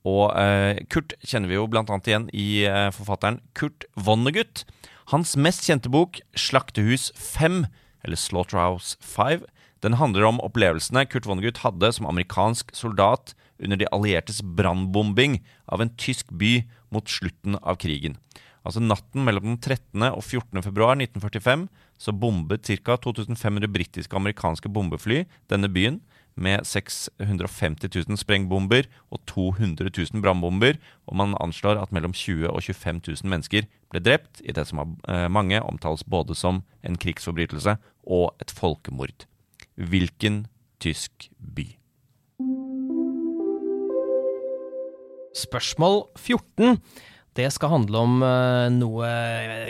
Og 0.06 0.30
eh, 0.38 0.78
Kurt 0.86 1.16
kjenner 1.26 1.50
vi 1.50 1.56
jo 1.56 1.64
blant 1.66 1.90
annet 1.90 2.06
igjen 2.06 2.28
i 2.30 2.62
eh, 2.70 2.92
forfatteren 2.94 3.40
Kurt 3.58 3.88
Vonnegut. 3.98 4.62
Hans 5.10 5.34
mest 5.34 5.66
kjente 5.66 5.90
bok, 5.90 6.20
'Slaktehus 6.38 7.10
5', 7.18 7.66
eller 8.06 8.14
'Slaughterhouse 8.14 8.94
5', 9.02 9.42
den 9.82 9.98
handler 9.98 10.28
om 10.28 10.38
opplevelsene 10.46 11.02
Kurt 11.10 11.26
Vonnegut 11.26 11.64
hadde 11.66 11.90
som 11.90 12.06
amerikansk 12.06 12.70
soldat 12.78 13.34
under 13.58 13.74
de 13.74 13.90
alliertes 13.90 14.38
brannbombing 14.38 15.40
av 15.66 15.82
en 15.82 15.90
tysk 15.98 16.30
by 16.30 16.60
mot 16.94 17.10
slutten 17.10 17.58
av 17.58 17.82
krigen. 17.82 18.20
Altså 18.66 18.82
Natten 18.84 19.24
mellom 19.24 19.46
den 19.54 19.58
13. 19.58 20.02
og 20.10 20.22
14. 20.22 20.62
februar 20.62 20.98
1945 20.98 21.68
så 22.00 22.12
bombet 22.12 22.68
ca. 22.68 22.96
2500 22.96 23.68
britiske 23.72 24.14
og 24.14 24.22
amerikanske 24.22 24.72
bombefly 24.72 25.24
denne 25.52 25.68
byen 25.72 26.00
med 26.40 26.64
650 26.64 27.90
000 28.08 28.18
sprengbomber 28.20 28.86
og 29.10 29.20
200 29.28 29.90
000 29.90 30.22
brannbomber, 30.22 30.78
og 31.06 31.16
man 31.16 31.34
anslår 31.40 31.80
at 31.82 31.92
mellom 31.92 32.14
20 32.16 32.48
og 32.48 32.62
25 32.62 33.00
000 33.08 33.30
mennesker 33.32 33.66
ble 33.90 34.00
drept 34.00 34.40
i 34.44 34.54
det 34.56 34.66
som 34.68 34.80
av 34.84 34.94
eh, 35.10 35.26
mange 35.28 35.60
omtales 35.60 36.06
både 36.06 36.36
som 36.38 36.62
en 36.86 36.96
krigsforbrytelse 36.96 37.76
og 38.06 38.32
et 38.40 38.54
folkemord. 38.54 39.26
Hvilken 39.76 40.46
tysk 40.80 41.28
by? 41.38 41.66
Spørsmål 45.36 46.04
14. 46.16 46.80
Det 47.38 47.46
skal 47.54 47.72
handle 47.72 48.00
om 48.02 48.22
eh, 48.26 48.68
noe 48.74 49.10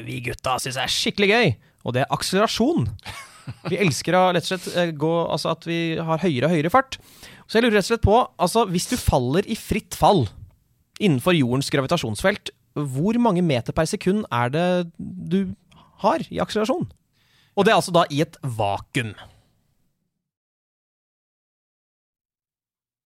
vi 0.06 0.20
gutta 0.24 0.56
syns 0.62 0.78
er 0.80 0.92
skikkelig 0.92 1.28
gøy, 1.30 1.50
og 1.84 1.96
det 1.96 2.04
er 2.04 2.14
akselerasjon. 2.14 2.88
Vi 3.70 3.78
elsker 3.82 4.16
å 4.16 4.28
lett 4.34 4.46
og 4.46 4.52
slett 4.52 4.68
eh, 4.78 4.92
gå 4.94 5.10
Altså 5.24 5.50
at 5.54 5.64
vi 5.66 5.80
har 5.98 6.22
høyere 6.22 6.46
og 6.48 6.54
høyere 6.54 6.72
fart. 6.72 6.98
Så 7.50 7.58
jeg 7.58 7.66
lurer 7.66 7.80
rett 7.80 7.88
og 7.88 7.92
slett 7.92 8.06
på, 8.06 8.18
altså 8.38 8.64
hvis 8.70 8.86
du 8.92 8.96
faller 9.00 9.48
i 9.50 9.56
fritt 9.58 9.96
fall 9.98 10.28
innenfor 11.02 11.34
jordens 11.34 11.70
gravitasjonsfelt, 11.72 12.52
hvor 12.78 13.16
mange 13.18 13.42
meter 13.42 13.74
per 13.74 13.88
sekund 13.90 14.22
er 14.30 14.52
det 14.54 14.66
du 14.98 15.56
har 16.04 16.22
i 16.30 16.38
akselerasjon? 16.42 16.86
Og 17.58 17.66
det 17.66 17.72
er 17.72 17.80
altså 17.80 17.94
da 17.96 18.04
i 18.12 18.22
et 18.22 18.38
vakuum. 18.46 19.10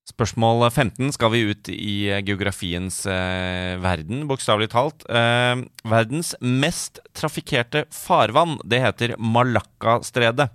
Spørsmål 0.04 0.66
15 0.68 1.14
skal 1.16 1.30
vi 1.32 1.38
ut 1.48 1.68
i 1.72 1.94
geografiens 2.26 2.98
eh, 3.08 3.72
verden, 3.80 4.26
bokstavelig 4.28 4.68
talt. 4.74 5.06
Eh, 5.08 5.62
verdens 5.88 6.34
mest 6.44 7.00
trafikkerte 7.16 7.86
farvann, 7.88 8.58
det 8.68 8.82
heter 8.84 9.14
Malakkastredet. 9.16 10.50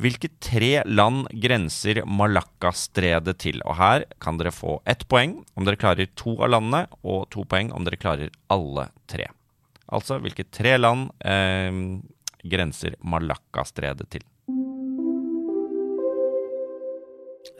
Hvilke 0.00 0.30
tre 0.38 0.84
land 0.86 1.26
grenser 1.42 2.04
Malakkastredet 2.06 3.34
til? 3.42 3.58
Og 3.66 3.74
her 3.80 4.06
kan 4.22 4.38
dere 4.38 4.54
få 4.54 4.78
ett 4.86 5.02
poeng 5.10 5.40
om 5.58 5.66
dere 5.66 5.80
klarer 5.80 6.06
to 6.14 6.36
av 6.38 6.54
landene, 6.54 6.86
og 7.02 7.26
to 7.34 7.42
poeng 7.50 7.74
om 7.74 7.82
dere 7.84 7.98
klarer 7.98 8.30
alle 8.54 8.86
tre. 9.10 9.26
Altså, 9.90 10.22
hvilke 10.22 10.46
tre 10.46 10.78
land 10.78 11.10
eh, 11.26 11.74
grenser 12.46 12.94
Malakkastredet 13.02 14.12
til? 14.14 14.30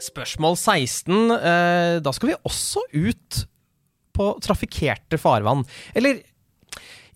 Spørsmål 0.01 0.57
16. 0.57 1.15
Eh, 1.37 1.95
da 2.03 2.13
skal 2.15 2.31
vi 2.31 2.41
også 2.47 2.83
ut 2.93 3.45
på 4.15 4.33
trafikkerte 4.43 5.19
farvann. 5.21 5.63
Eller 5.95 6.21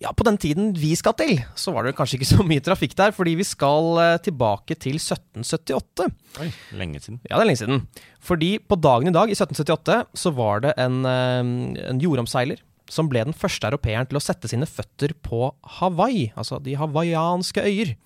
ja, 0.02 0.10
på 0.12 0.26
den 0.28 0.36
tiden 0.40 0.72
vi 0.76 0.90
skal 0.98 1.14
til, 1.16 1.38
så 1.56 1.72
var 1.72 1.86
det 1.86 1.94
kanskje 1.96 2.18
ikke 2.18 2.28
så 2.28 2.44
mye 2.44 2.62
trafikk 2.64 2.96
der, 2.98 3.14
fordi 3.16 3.32
vi 3.38 3.46
skal 3.48 4.00
eh, 4.02 4.18
tilbake 4.24 4.76
til 4.76 4.98
1778. 5.00 6.08
Oi, 6.44 6.48
lenge 6.76 7.00
siden. 7.00 7.20
Ja, 7.24 7.36
det 7.36 7.42
er 7.42 7.50
lenge 7.50 7.62
siden. 7.62 7.84
Fordi 8.20 8.56
på 8.60 8.78
dagen 8.80 9.10
i 9.10 9.16
dag, 9.16 9.32
i 9.32 9.36
1778, 9.38 10.00
så 10.20 10.34
var 10.36 10.66
det 10.66 10.74
en, 10.82 11.02
eh, 11.08 11.86
en 11.90 12.02
jordomseiler 12.02 12.60
som 12.92 13.08
ble 13.10 13.24
den 13.26 13.34
første 13.34 13.66
europeeren 13.66 14.06
til 14.06 14.20
å 14.20 14.22
sette 14.22 14.50
sine 14.50 14.68
føtter 14.68 15.16
på 15.26 15.48
Hawaii, 15.80 16.28
altså 16.38 16.60
de 16.62 16.76
hawaiianske 16.78 17.64
øyer. 17.64 17.96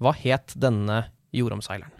Hva 0.00 0.14
het 0.16 0.54
denne 0.60 1.06
jordomseileren? 1.34 1.96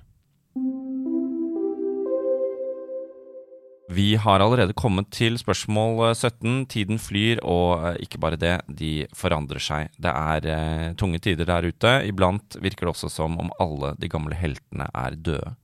Vi 3.91 4.15
har 4.23 4.39
allerede 4.39 4.75
kommet 4.79 5.09
til 5.11 5.35
spørsmål 5.41 6.13
17. 6.15 6.67
Tiden 6.71 6.99
flyr, 7.03 7.41
og 7.43 7.89
eh, 7.89 7.97
ikke 8.05 8.21
bare 8.23 8.39
det, 8.39 8.53
de 8.71 9.09
forandrer 9.11 9.59
seg. 9.59 9.89
Det 9.99 10.13
er 10.15 10.47
eh, 10.47 10.93
tunge 10.95 11.19
tider 11.19 11.49
der 11.49 11.67
ute. 11.67 11.91
Iblant 12.07 12.55
virker 12.63 12.87
det 12.87 12.93
også 12.93 13.11
som 13.11 13.35
om 13.43 13.51
alle 13.59 13.97
de 13.99 14.11
gamle 14.13 14.39
heltene 14.39 14.87
er 14.95 15.17
døde. 15.19 15.57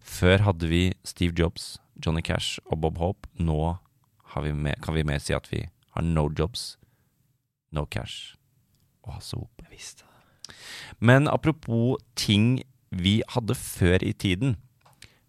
Før 0.00 0.46
hadde 0.46 0.70
vi 0.70 0.94
Steve 1.04 1.36
Jobs, 1.36 1.74
Johnny 2.00 2.22
Cash 2.24 2.56
og 2.64 2.80
Bob 2.80 2.96
Hope. 3.02 3.28
Nå 3.36 3.76
vi 4.40 4.54
med, 4.56 4.80
kan 4.82 4.96
vi 4.96 5.04
mer 5.04 5.20
si 5.22 5.36
at 5.36 5.46
vi 5.52 5.60
har 5.94 6.02
no 6.02 6.24
jobs, 6.38 6.78
no 7.70 7.84
cash 7.84 8.34
og 9.04 9.18
Hasse 9.18 9.36
Hope. 9.36 9.68
Men 10.98 11.28
apropos 11.28 12.00
ting 12.16 12.62
vi 12.90 13.20
hadde 13.28 13.54
før 13.54 14.00
i 14.00 14.12
tiden. 14.12 14.56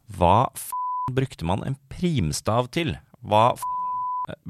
Hva 0.08 0.48
f 0.56 0.72
brukte 1.14 1.46
man 1.46 1.62
en 1.66 1.78
primstav 1.92 2.70
til? 2.74 2.96
Hva 3.26 3.54
f 3.54 3.64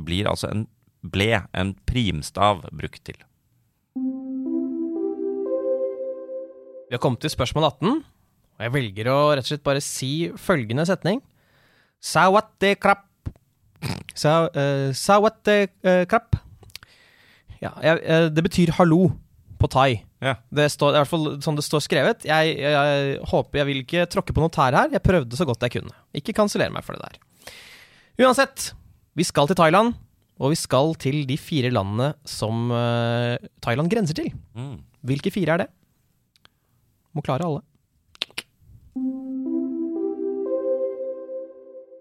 blir 0.08 0.30
altså 0.30 0.48
en 0.54 0.66
ble 1.04 1.42
en 1.54 1.74
primstav 1.88 2.64
brukt 2.72 3.02
til? 3.04 3.18
Vi 6.86 6.96
har 6.96 7.02
kommet 7.02 7.20
til 7.20 7.34
spørsmål 7.34 7.68
18, 7.74 8.04
og 8.56 8.64
jeg 8.64 8.74
velger 8.76 9.10
å 9.12 9.18
rett 9.34 9.44
og 9.44 9.52
slett 9.52 9.66
bare 9.66 9.84
si 9.84 10.30
følgende 10.40 10.86
setning. 10.88 11.20
Sawate 12.00 12.76
krap. 12.80 13.04
Sa, 14.16 14.46
uh, 14.48 14.94
sawate 14.96 15.66
krap. 16.08 16.38
Ja, 17.60 17.74
jeg, 17.84 18.00
uh, 18.06 18.30
det 18.32 18.46
betyr 18.46 18.76
hallo 18.78 19.10
på 19.60 19.68
thai. 19.72 20.06
Ja. 20.26 20.36
Det 20.58 20.66
står 20.74 20.96
i 20.96 21.02
hvert 21.02 21.12
fall 21.12 21.28
sånn 21.46 21.60
det 21.60 21.66
står 21.66 21.84
skrevet. 21.86 22.26
Jeg, 22.26 22.56
jeg, 22.58 22.74
jeg 22.74 23.20
håper 23.30 23.62
jeg 23.62 23.70
vil 23.70 23.84
ikke 23.84 24.08
tråkke 24.10 24.34
på 24.36 24.42
noe 24.42 24.54
tær 24.54 24.78
her. 24.78 24.90
Jeg 24.96 25.06
prøvde 25.06 25.38
så 25.38 25.46
godt 25.48 25.66
jeg 25.68 25.78
kunne. 25.78 25.94
Ikke 26.18 26.36
kansellere 26.38 26.74
meg 26.74 26.86
for 26.88 26.98
det 26.98 27.06
der. 27.06 27.54
Uansett, 28.26 28.72
vi 29.16 29.28
skal 29.28 29.50
til 29.52 29.60
Thailand, 29.60 29.94
og 30.40 30.52
vi 30.52 30.60
skal 30.60 30.96
til 31.00 31.22
de 31.30 31.38
fire 31.40 31.72
landene 31.72 32.14
som 32.28 32.72
uh, 32.74 33.36
Thailand 33.64 33.92
grenser 33.92 34.18
til. 34.18 34.32
Mm. 34.58 34.80
Hvilke 35.06 35.32
fire 35.32 35.56
er 35.56 35.66
det? 35.66 35.70
Må 37.16 37.24
klare 37.24 37.48
alle. 37.48 37.64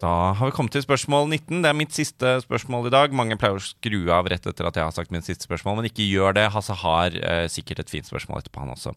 Da 0.05 0.35
har 0.37 0.51
vi 0.51 0.53
kommet 0.53 0.75
til 0.75 0.83
spørsmål 0.85 1.31
19. 1.31 1.63
Det 1.65 1.69
er 1.71 1.77
mitt 1.79 1.95
siste 1.97 2.35
spørsmål 2.43 2.91
i 2.91 2.93
dag. 2.93 3.15
Mange 3.17 3.39
pleier 3.41 3.57
å 3.57 3.63
skru 3.63 4.11
av 4.13 4.27
rett 4.29 4.45
etter 4.51 4.67
at 4.69 4.77
jeg 4.77 4.85
har 4.85 4.93
sagt 4.93 5.13
mitt 5.15 5.25
siste 5.25 5.47
spørsmål, 5.47 5.79
men 5.79 5.89
ikke 5.89 6.05
gjør 6.05 6.35
det. 6.37 6.51
Hasse 6.53 6.75
har 6.77 7.15
eh, 7.17 7.45
sikkert 7.49 7.81
et 7.81 7.93
fint 7.93 8.09
spørsmål 8.09 8.43
etterpå, 8.43 8.61
han 8.61 8.75
også. 8.75 8.93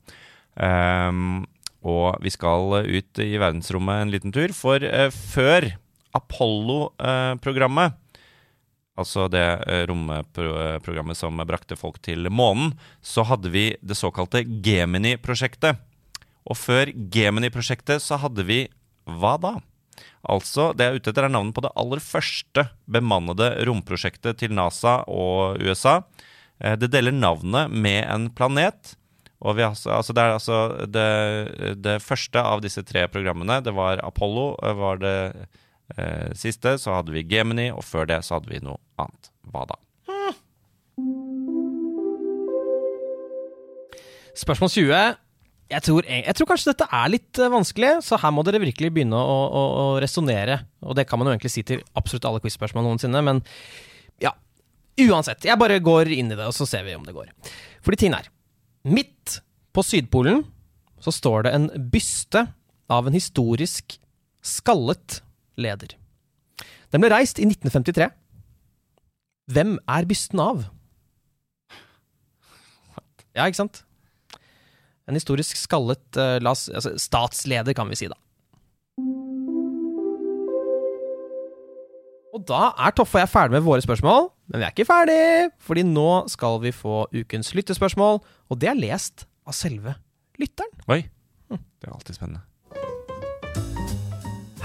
Um, 0.58 1.46
og 1.88 2.18
vi 2.26 2.34
skal 2.34 2.76
ut 2.90 3.22
i 3.24 3.38
verdensrommet 3.40 4.02
en 4.04 4.12
liten 4.12 4.34
tur, 4.36 4.52
for 4.58 4.84
eh, 4.84 5.08
før 5.14 5.70
Apollo-programmet 6.18 7.96
Altså 8.98 9.28
det 9.30 9.46
eh, 9.70 9.84
romprogrammet 9.86 11.20
som 11.20 11.38
brakte 11.46 11.78
folk 11.78 12.02
til 12.02 12.32
månen, 12.34 12.72
så 13.06 13.22
hadde 13.30 13.52
vi 13.54 13.68
det 13.78 13.96
såkalte 13.96 14.42
Gemini-prosjektet. 14.42 15.78
Og 16.50 16.58
før 16.58 16.90
Gemini-prosjektet 17.14 18.02
så 18.02 18.18
hadde 18.24 18.48
vi 18.50 18.64
hva 19.06 19.36
da? 19.38 19.54
Altså, 20.27 20.72
det 20.75 20.86
jeg 20.88 20.94
er 20.94 21.01
ute 21.01 21.12
etter, 21.13 21.27
er 21.27 21.34
navnet 21.34 21.56
på 21.56 21.63
det 21.66 21.74
aller 21.80 22.01
første 22.04 22.68
bemannede 22.92 23.51
romprosjektet 23.68 24.39
til 24.42 24.54
NASA 24.58 25.00
og 25.08 25.62
USA. 25.63 26.01
Eh, 26.60 26.75
Det 26.75 26.92
deler 26.92 27.16
navnet 27.16 27.72
med 27.72 28.04
en 28.06 28.30
planet. 28.30 28.96
Og 29.39 29.56
vi, 29.60 29.62
altså, 29.62 29.92
altså 29.94 30.13
det 30.18 30.24
altså 30.34 30.88
det, 30.89 31.08
det 31.84 32.00
første 32.01 32.42
av 32.42 32.62
disse 32.66 32.82
tre 32.84 33.06
programmene. 33.08 33.60
Det 33.62 33.74
var 33.77 34.01
Apollo, 34.04 34.56
eh, 34.63 34.74
var 34.74 34.98
det 35.04 35.18
eh, 35.98 36.34
siste. 36.34 36.77
Så 36.82 36.96
hadde 36.96 37.13
vi 37.13 37.25
Gemini, 37.30 37.70
og 37.72 37.86
før 37.86 38.10
det 38.10 38.24
så 38.25 38.39
hadde 38.39 38.50
vi 38.50 38.63
noe 38.66 38.82
annet. 38.98 39.32
Hva 39.54 39.68
da? 39.70 39.77
Spørsmål 44.38 44.70
20. 44.70 45.16
Jeg 45.67 45.83
tror, 45.83 46.05
jeg 46.07 46.36
tror 46.38 46.47
kanskje 46.47 46.71
dette 46.71 46.88
er 46.95 47.09
litt 47.12 47.39
eh, 47.43 47.51
vanskelig, 47.51 47.97
så 48.05 48.19
her 48.21 48.31
må 48.31 48.43
dere 48.47 48.62
virkelig 48.63 48.91
begynne 48.95 49.19
å, 49.19 49.38
å, 49.45 49.63
å 49.67 49.86
resonnere. 50.00 50.62
Og 50.88 50.95
det 50.95 51.03
kan 51.09 51.19
man 51.19 51.27
jo 51.27 51.33
egentlig 51.36 51.51
si 51.51 51.63
til 51.67 51.81
absolutt 52.00 52.27
alle 52.29 52.39
quiz-spørsmål 52.43 52.88
noensinne, 52.88 53.24
men 53.25 53.41
ja. 54.24 54.31
Uansett, 54.97 55.43
jeg 55.45 55.59
bare 55.59 55.81
går 55.83 56.09
inn 56.15 56.31
i 56.31 56.38
det, 56.38 56.47
og 56.47 56.55
så 56.55 56.65
ser 56.65 56.88
vi 56.88 56.95
om 56.97 57.03
det 57.05 57.13
går. 57.13 57.29
Fordi 57.86 58.00
tingen 58.00 58.17
er 58.17 58.31
Midt 58.88 59.41
på 59.75 59.83
Sydpolen 59.83 60.45
så 61.03 61.12
står 61.13 61.45
det 61.45 61.53
en 61.53 61.67
byste 61.91 62.45
av 62.89 63.09
en 63.09 63.15
historisk 63.17 63.97
skallet 64.45 65.19
leder. 65.59 65.97
Den 66.95 67.03
ble 67.03 67.12
reist 67.12 67.41
i 67.41 67.45
1953. 67.50 68.07
Hvem 69.51 69.75
er 69.91 70.07
bysten 70.07 70.41
av? 70.43 70.63
Ja, 73.36 73.45
ikke 73.45 73.59
sant? 73.59 73.83
En 75.08 75.16
historisk 75.16 75.56
skallet 75.56 76.18
eh, 76.20 76.38
las, 76.44 76.66
altså, 76.68 76.92
statsleder, 77.00 77.72
kan 77.78 77.88
vi 77.88 77.96
si, 77.96 78.10
da. 78.12 78.18
Og 82.36 82.44
da 82.46 82.74
er 82.76 82.94
Toffe 82.94 83.16
og 83.16 83.24
jeg 83.24 83.32
ferdig 83.32 83.56
med 83.56 83.64
våre 83.66 83.82
spørsmål, 83.82 84.28
men 84.52 84.60
vi 84.60 84.68
er 84.68 84.76
ikke 84.76 84.88
ferdig, 84.90 85.22
fordi 85.64 85.86
nå 85.88 86.28
skal 86.30 86.60
vi 86.62 86.76
få 86.76 87.06
ukens 87.16 87.54
lyttespørsmål, 87.56 88.20
og 88.20 88.60
det 88.60 88.70
er 88.74 88.78
lest 88.78 89.26
av 89.48 89.56
selve 89.56 89.96
lytteren. 90.38 90.76
Oi. 90.92 91.00
Det 91.48 91.88
er 91.88 91.96
alltid 91.96 92.20
spennende. 92.20 92.44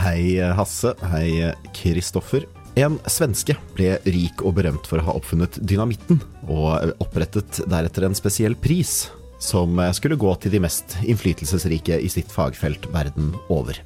Hei, 0.02 0.42
Hasse. 0.58 0.96
Hei, 1.12 1.52
Kristoffer. 1.76 2.50
En 2.82 2.98
svenske 3.06 3.54
ble 3.76 3.94
rik 4.10 4.42
og 4.42 4.56
berømt 4.58 4.90
for 4.90 4.98
å 4.98 5.06
ha 5.06 5.16
oppfunnet 5.20 5.62
dynamitten, 5.62 6.18
og 6.50 6.96
opprettet 7.04 7.62
deretter 7.70 8.10
en 8.10 8.18
spesiell 8.18 8.58
pris 8.58 9.04
som 9.42 9.80
skulle 9.96 10.18
gå 10.20 10.34
til 10.38 10.54
de 10.54 10.60
mest 10.62 10.94
innflytelsesrike 11.02 11.98
i 11.98 12.10
sitt 12.12 12.30
fagfelt 12.30 12.86
verden 12.94 13.32
over. 13.50 13.78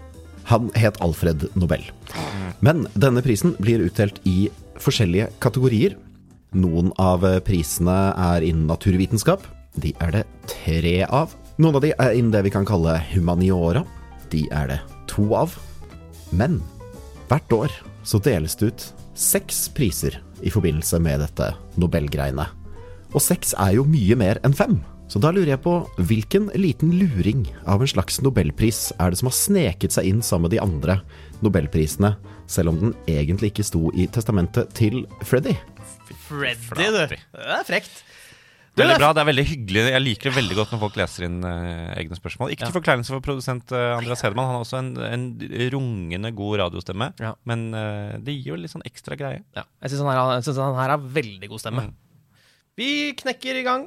Han 0.47 0.69
het 0.79 1.01
Alfred 1.03 1.49
Nobel. 1.59 1.83
Men 2.61 2.85
denne 2.95 3.23
prisen 3.25 3.57
blir 3.59 3.83
utdelt 3.83 4.21
i 4.29 4.51
forskjellige 4.79 5.33
kategorier. 5.43 5.97
Noen 6.57 6.93
av 7.03 7.25
prisene 7.47 7.97
er 8.13 8.47
innen 8.47 8.69
naturvitenskap. 8.71 9.43
De 9.77 9.93
er 10.01 10.13
det 10.15 10.25
tre 10.53 11.01
av. 11.05 11.35
Noen 11.59 11.81
av 11.81 11.85
de 11.85 11.93
er 11.97 12.15
innen 12.15 12.33
det 12.35 12.45
vi 12.47 12.55
kan 12.55 12.69
kalle 12.69 12.99
humaniora. 13.11 13.83
De 14.31 14.47
er 14.55 14.71
det 14.71 14.81
to 15.11 15.27
av. 15.37 15.57
Men 16.31 16.61
hvert 17.31 17.53
år 17.57 17.75
så 18.07 18.21
deles 18.23 18.55
det 18.61 18.71
ut 18.71 18.89
seks 19.17 19.67
priser 19.75 20.21
i 20.45 20.53
forbindelse 20.53 21.01
med 21.03 21.25
dette 21.25 21.51
Nobelgreiene. 21.81 22.47
Og 23.17 23.23
seks 23.25 23.55
er 23.59 23.79
jo 23.79 23.87
mye 23.89 24.19
mer 24.19 24.39
enn 24.47 24.55
fem. 24.55 24.79
Så 25.07 25.21
da 25.23 25.31
lurer 25.31 25.53
jeg 25.53 25.63
på 25.63 25.73
hvilken 26.03 26.49
liten 26.59 26.91
luring 26.99 27.45
av 27.71 27.83
en 27.83 27.91
slags 27.91 28.19
nobelpris 28.27 28.89
er 28.99 29.13
det 29.13 29.21
som 29.21 29.29
har 29.31 29.37
sneket 29.39 29.95
seg 29.95 30.09
inn 30.11 30.23
sammen 30.25 30.49
med 30.49 30.57
de 30.57 30.63
andre 30.65 30.99
nobelprisene, 31.47 32.17
selv 32.51 32.73
om 32.73 32.81
den 32.81 32.95
egentlig 33.11 33.53
ikke 33.53 33.67
sto 33.67 33.93
i 33.95 34.09
testamentet 34.11 34.75
til 34.75 35.05
Freddy? 35.27 35.55
Freddy, 36.27 37.07
du. 37.07 37.15
Det 37.15 37.47
er 37.55 37.65
frekt. 37.69 38.03
Veldig 38.77 38.93
det 38.93 38.97
er 38.99 39.01
bra, 39.01 39.09
det 39.17 39.23
er 39.23 39.29
veldig 39.31 39.45
hyggelig. 39.49 39.83
Jeg 39.89 40.03
liker 40.03 40.29
det 40.29 40.37
veldig 40.37 40.57
godt 40.59 40.73
når 40.75 40.81
folk 40.83 40.97
leser 41.01 41.25
inn 41.25 41.39
uh, 41.47 41.95
egne 41.97 42.19
spørsmål. 42.19 42.51
Ikke 42.53 42.67
Ja. 42.67 42.69
til 42.69 42.77
forkleinelse 42.77 43.15
for 43.15 43.25
produsent 43.25 43.73
uh, 43.73 43.95
Andreas 43.97 44.21
Hedemann, 44.27 44.51
han 44.51 44.59
har 44.59 44.67
også 44.67 44.81
en, 44.83 44.91
en 45.07 45.25
rungende 45.73 46.33
god 46.37 46.59
radiostemme. 46.61 47.09
Ja. 47.23 47.33
Men 47.49 47.71
uh, 47.73 48.19
det 48.21 48.35
gir 48.37 48.53
jo 48.53 48.59
litt 48.61 48.75
sånn 48.75 48.85
ekstra 48.85 49.17
greie. 49.17 49.47
Ja, 49.57 49.65
jeg 49.81 49.95
syns 49.95 50.05
han, 50.05 50.67
han 50.67 50.81
her 50.83 50.93
har 50.99 51.09
veldig 51.17 51.49
god 51.55 51.63
stemme. 51.63 51.87
Mm. 51.89 51.95
Vi 52.77 52.91
knekker 53.23 53.63
i 53.63 53.65
gang. 53.65 53.87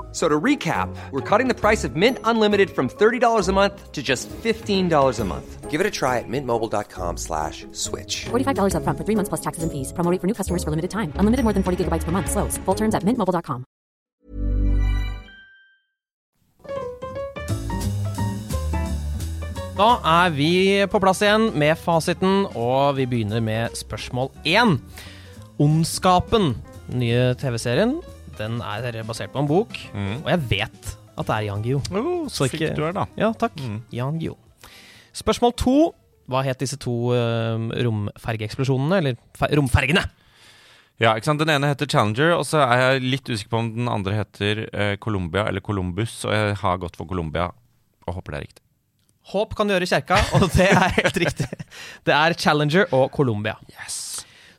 F- 0.11 0.17
So 0.17 0.27
to 0.27 0.39
recap, 0.43 0.93
we're 1.11 1.21
cutting 1.21 1.47
the 1.47 1.55
price 1.55 1.85
of 1.87 1.95
Mint 1.95 2.17
Unlimited 2.25 2.69
from 2.69 2.89
$30 2.89 3.47
a 3.47 3.53
month 3.53 3.91
to 3.93 4.03
just 4.03 4.29
$15 4.43 5.19
a 5.19 5.23
month. 5.23 5.71
Give 5.71 5.79
it 5.79 5.87
a 5.87 5.89
try 5.89 6.17
at 6.19 6.27
mintmobile.com 6.27 7.15
slash 7.17 7.65
switch. 7.71 8.25
$45 8.25 8.75
upfront 8.75 8.97
for 8.97 9.05
three 9.05 9.15
months 9.15 9.29
plus 9.29 9.39
taxes 9.41 9.63
and 9.63 9.71
fees. 9.71 9.93
Promo 9.93 10.19
for 10.19 10.27
new 10.27 10.33
customers 10.33 10.65
for 10.65 10.69
limited 10.69 10.91
time. 10.91 11.13
Unlimited 11.15 11.45
more 11.45 11.53
than 11.53 11.63
40 11.63 11.85
gigabytes 11.85 12.03
per 12.03 12.11
month. 12.11 12.29
Slows. 12.29 12.57
Full 12.65 12.75
terms 12.75 12.93
at 12.93 13.03
mintmobile.com. 13.05 13.63
Da 19.77 19.89
er 20.05 20.33
vi 20.35 20.51
på 20.91 20.99
plass 21.01 21.21
igjen 21.23 21.47
med 21.57 21.77
fasiten, 21.79 22.43
og 22.53 22.97
vi 22.99 23.07
begynner 23.09 23.41
med 23.41 23.77
spørsmål 23.79 24.29
én. 24.45 24.75
Ondskapen, 25.61 26.51
den 26.89 26.99
nye 27.01 27.31
TV-serien, 27.39 27.95
den 28.39 28.61
er 28.63 29.01
basert 29.07 29.33
på 29.33 29.41
en 29.41 29.49
bok, 29.49 29.75
og 29.95 30.29
jeg 30.31 30.43
vet 30.51 30.93
at 31.19 31.27
det 31.27 31.35
er 31.35 31.47
Jan 31.49 31.63
Guillou. 31.65 31.81
Oh, 31.91 32.29
så 32.31 32.47
fikk 32.47 32.61
flink 32.61 32.77
du 32.79 32.85
er, 32.87 32.95
da. 32.95 33.07
Ja, 33.19 33.31
takk. 33.37 33.57
Jan 33.93 34.19
Guillou. 34.21 34.37
Spørsmål 35.17 35.57
to. 35.59 35.75
Hva 36.31 36.45
het 36.45 36.61
disse 36.61 36.77
to 36.79 37.11
uh, 37.11 37.59
romfergeeksplosjonene, 37.83 38.99
eller 39.01 39.49
romfergene? 39.57 40.05
Ja, 41.01 41.15
ikke 41.17 41.27
sant? 41.27 41.41
Den 41.41 41.49
ene 41.51 41.71
heter 41.71 41.89
Challenger, 41.89 42.35
og 42.37 42.45
så 42.47 42.61
er 42.63 42.83
jeg 42.83 43.01
litt 43.17 43.27
usikker 43.27 43.51
på 43.51 43.59
om 43.59 43.71
den 43.75 43.89
andre 43.91 44.19
heter 44.21 44.61
uh, 44.69 44.93
Columbia 45.01 45.47
eller 45.49 45.63
Columbus, 45.65 46.21
og 46.29 46.35
jeg 46.35 46.55
har 46.61 46.79
gått 46.79 46.95
for 46.99 47.09
Columbia, 47.09 47.49
og 48.05 48.15
håper 48.19 48.35
det 48.35 48.39
er 48.39 48.45
riktig. 48.45 48.63
Håp 49.33 49.57
kan 49.57 49.67
du 49.67 49.75
gjøre 49.75 49.89
i 49.89 49.91
kjerka, 49.91 50.21
og 50.37 50.47
det 50.55 50.69
er 50.71 50.95
helt 51.01 51.19
riktig. 51.25 51.49
Det 52.07 52.15
er 52.15 52.37
Challenger 52.39 52.87
og 52.95 53.09
Columbia. 53.13 53.57
Yes. 53.73 53.99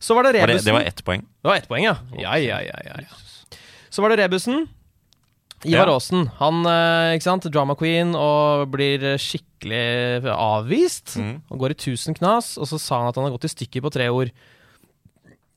Så 0.02 0.18
var 0.18 0.26
det 0.28 0.42
Var 0.42 0.50
det, 0.50 0.64
det 0.66 0.74
var 0.74 0.84
ett 0.86 1.04
poeng. 1.06 1.22
Det 1.22 1.48
var 1.48 1.62
ett 1.62 1.68
poeng. 1.70 1.86
Ja, 1.86 1.96
ja, 2.18 2.36
ja, 2.42 2.60
ja, 2.68 3.00
ja. 3.06 3.22
Så 3.92 4.02
var 4.02 4.12
det 4.12 4.22
rebusen. 4.22 4.64
Ivar 5.62 5.86
Ja. 5.86 5.94
Aasen, 5.94 6.26
han 6.40 6.64
eh, 6.66 7.14
ikke 7.14 7.28
sant, 7.28 7.44
drama 7.54 7.76
queen 7.78 8.16
og 8.18 8.72
blir 8.72 9.04
skikkelig 9.20 10.26
avvist. 10.32 11.14
Mm. 11.20 11.36
Og 11.52 11.60
går 11.60 11.74
i 11.76 11.78
tusen 11.78 12.16
knas, 12.18 12.56
og 12.58 12.66
så 12.66 12.80
sa 12.82 12.98
han 12.98 13.12
at 13.12 13.20
han 13.20 13.28
har 13.28 13.36
gått 13.36 13.46
i 13.46 13.52
stykker 13.52 13.84
på 13.84 13.92
tre 13.94 14.08
ord. 14.10 14.32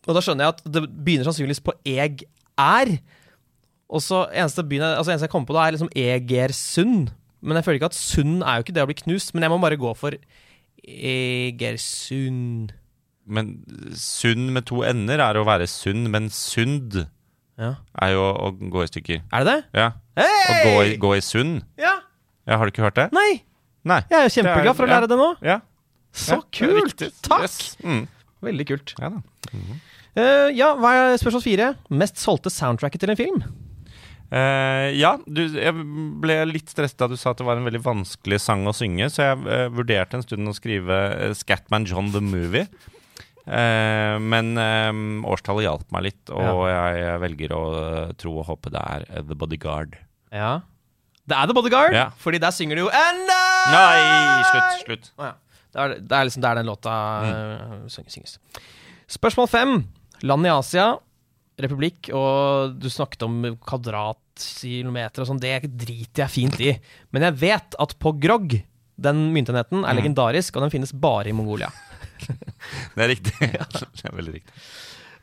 Og 0.05 0.13
da 0.13 0.21
skjønner 0.21 0.45
jeg 0.45 0.53
at 0.53 0.61
det 0.75 0.83
begynner 0.93 1.25
sannsynligvis 1.25 1.63
på 1.65 1.73
eg 1.89 2.21
er. 2.61 2.97
Og 3.89 4.01
så 4.03 4.25
eneste, 4.29 4.65
begynner, 4.65 4.97
altså 4.99 5.13
eneste 5.13 5.25
jeg 5.29 5.33
kommer 5.33 5.49
på 5.49 5.57
da, 5.57 5.65
er 5.65 5.77
liksom 5.77 5.93
Egersund. 5.95 7.09
Men 7.45 7.57
jeg 7.57 7.65
føler 7.65 7.79
ikke 7.79 7.91
at 7.93 7.97
Sund 7.97 8.41
er 8.41 8.57
jo 8.57 8.65
ikke 8.65 8.75
det 8.75 8.85
å 8.85 8.89
bli 8.89 9.01
knust, 9.01 9.33
men 9.33 9.45
jeg 9.45 9.53
må 9.53 9.59
bare 9.61 9.79
gå 9.81 9.91
for 9.97 10.17
Egersund. 10.85 12.73
Men 13.25 13.55
sund 13.97 14.51
med 14.53 14.67
to 14.69 14.83
ender 14.85 15.21
er 15.23 15.37
å 15.37 15.45
være 15.47 15.65
sunn, 15.69 16.05
men 16.13 16.29
sund 16.33 17.07
Ja. 17.61 17.75
er 18.03 18.11
jo 18.11 18.23
å 18.25 18.49
gå 18.51 18.83
i 18.83 18.89
stykker. 18.89 19.21
Er 19.31 19.45
det 19.45 19.53
det? 19.53 19.79
Ja. 19.79 19.91
Å 20.19 20.55
gå 20.65 20.75
i, 20.83 20.95
gå 20.99 21.13
i 21.15 21.21
sund. 21.23 21.61
Ja. 21.79 21.97
Ja, 22.45 22.59
har 22.59 22.67
du 22.67 22.73
ikke 22.73 22.85
hørt 22.85 22.97
det? 22.99 23.07
Nei! 23.15 23.45
Nei. 23.85 24.01
Jeg 24.09 24.17
er 24.17 24.27
jo 24.27 24.33
kjempeglad 24.39 24.77
for 24.77 24.85
å 24.85 24.89
ja. 24.89 24.97
lære 24.97 25.09
det 25.11 25.17
nå. 25.19 25.29
Ja. 25.45 25.59
Så 26.15 26.39
Ja, 26.39 26.45
kult! 26.57 27.03
Takk! 27.25 27.45
Yes. 27.45 27.75
Mm. 27.83 28.05
Veldig 28.45 28.67
kult. 28.69 28.95
Ja 29.01 29.11
da. 29.15 29.21
Eh, 30.15 30.49
ja, 30.55 30.71
hva 30.79 30.91
er 30.95 31.19
spørsmål 31.19 31.43
fire? 31.43 31.69
Mest 31.91 32.21
solgte 32.21 32.51
soundtracket 32.53 33.03
til 33.03 33.11
en 33.11 33.19
film? 33.19 33.45
Uh, 34.25 34.89
ja, 34.97 35.13
du, 35.29 35.43
jeg 35.53 35.85
ble 36.19 36.39
litt 36.49 36.71
stresset 36.71 36.97
da 36.97 37.07
du 37.11 37.13
sa 37.19 37.31
at 37.31 37.39
det 37.39 37.45
var 37.45 37.59
en 37.59 37.67
veldig 37.67 37.83
vanskelig 37.85 38.39
sang 38.41 38.63
å 38.67 38.73
synge, 38.73 39.05
så 39.13 39.21
jeg 39.21 39.43
uh, 39.45 39.67
vurderte 39.71 40.17
en 40.17 40.25
stund 40.25 40.49
å 40.49 40.55
skrive 40.55 40.97
Scatman 41.37 41.85
John 41.87 42.09
the 42.15 42.23
Movie. 42.25 42.65
Eh, 43.45 44.15
men 44.25 44.55
eh, 44.57 44.91
årstallet 45.29 45.67
hjalp 45.67 45.91
meg 45.93 46.07
litt, 46.07 46.31
og 46.33 46.63
jeg 46.69 47.19
velger 47.21 47.53
å 47.53 47.63
eh, 47.79 48.13
tro 48.17 48.39
og 48.41 48.47
håpe 48.49 48.71
det 48.73 48.81
er 48.81 49.05
eh, 49.11 49.21
The 49.21 49.37
Bodyguard. 49.37 49.97
Ja. 50.33 50.55
Det 51.25 51.37
er 51.37 51.49
The 51.49 51.57
Bodyguard, 51.57 51.93
Ja. 51.93 52.07
fordi 52.21 52.41
der 52.41 52.53
synger 52.53 52.77
du 52.77 52.85
jo 52.85 52.89
And 52.93 53.29
I 53.29 53.73
Nei, 53.73 54.43
slutt, 54.49 54.81
slutt. 54.85 55.11
Oh, 55.17 55.29
ja. 55.29 55.33
det, 55.73 55.79
er, 55.81 55.95
det 56.01 56.17
er 56.17 56.27
liksom 56.29 56.45
der 56.45 56.59
den 56.59 56.69
låta 56.69 56.95
mm. 57.25 57.87
syng- 57.93 58.09
synges. 58.13 58.37
Spørsmål 59.09 59.49
fem. 59.49 59.75
Land 60.25 60.47
i 60.47 60.51
Asia, 60.53 60.85
republikk, 61.61 62.09
og 62.15 62.75
du 62.81 62.87
snakket 62.89 63.25
om 63.27 63.39
kvadratkilometer 63.65 65.23
og 65.23 65.29
sånn. 65.29 65.41
Det 65.43 65.57
driter 65.69 66.25
jeg 66.25 66.33
fint 66.33 66.61
i. 66.63 66.73
Men 67.13 67.27
jeg 67.29 67.37
vet 67.41 67.77
at 67.81 67.95
på 68.01 68.13
grog, 68.21 68.55
den 68.95 69.25
myntenheten, 69.35 69.83
er 69.85 69.97
legendarisk, 69.97 70.55
og 70.57 70.65
den 70.65 70.73
finnes 70.73 70.93
bare 70.95 71.29
i 71.29 71.35
Mongolia. 71.35 71.69
Det 72.95 73.03
er 73.03 73.11
riktig. 73.11 73.33
det 73.49 74.05
er 74.05 74.15
veldig 74.15 74.35
riktig. 74.37 74.53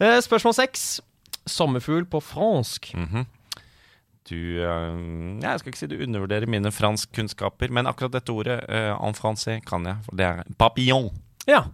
Eh, 0.02 0.18
Spørsmål 0.24 0.56
seks. 0.56 1.00
Sommerfugl 1.48 2.06
på 2.10 2.20
fransk. 2.22 2.92
Mhm. 2.98 3.26
Du 4.30 4.38
eh, 4.38 4.98
ja, 5.42 5.50
Jeg 5.50 5.60
skal 5.60 5.72
ikke 5.72 5.80
si 5.80 5.90
du 5.90 5.98
undervurderer 5.98 6.46
mine 6.50 6.70
franskkunnskaper, 6.70 7.72
men 7.74 7.90
akkurat 7.90 8.14
dette 8.14 8.32
ordet, 8.32 8.60
eh, 8.70 8.92
en 8.94 9.18
français, 9.18 9.62
kan 9.66 9.86
jeg. 9.88 9.98
For 10.06 10.18
det 10.18 10.28
er 10.28 10.52
papillon. 10.60 11.10
Ja. 11.48 11.64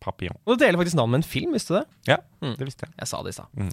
Papillon. 0.00 0.36
Og 0.44 0.56
det 0.56 0.66
deler 0.66 0.80
faktisk 0.80 0.98
navn 1.00 1.14
med 1.14 1.22
en 1.22 1.30
film, 1.30 1.56
visste 1.56 1.74
du 1.74 1.78
det? 1.80 1.86
Ja, 2.14 2.20
det 2.44 2.68
visste 2.68 2.86
jeg. 2.86 2.94
Jeg 3.00 3.10
sa 3.10 3.22
det 3.24 3.32
i 3.32 3.38
stad. 3.38 3.52
Mm. 3.56 3.72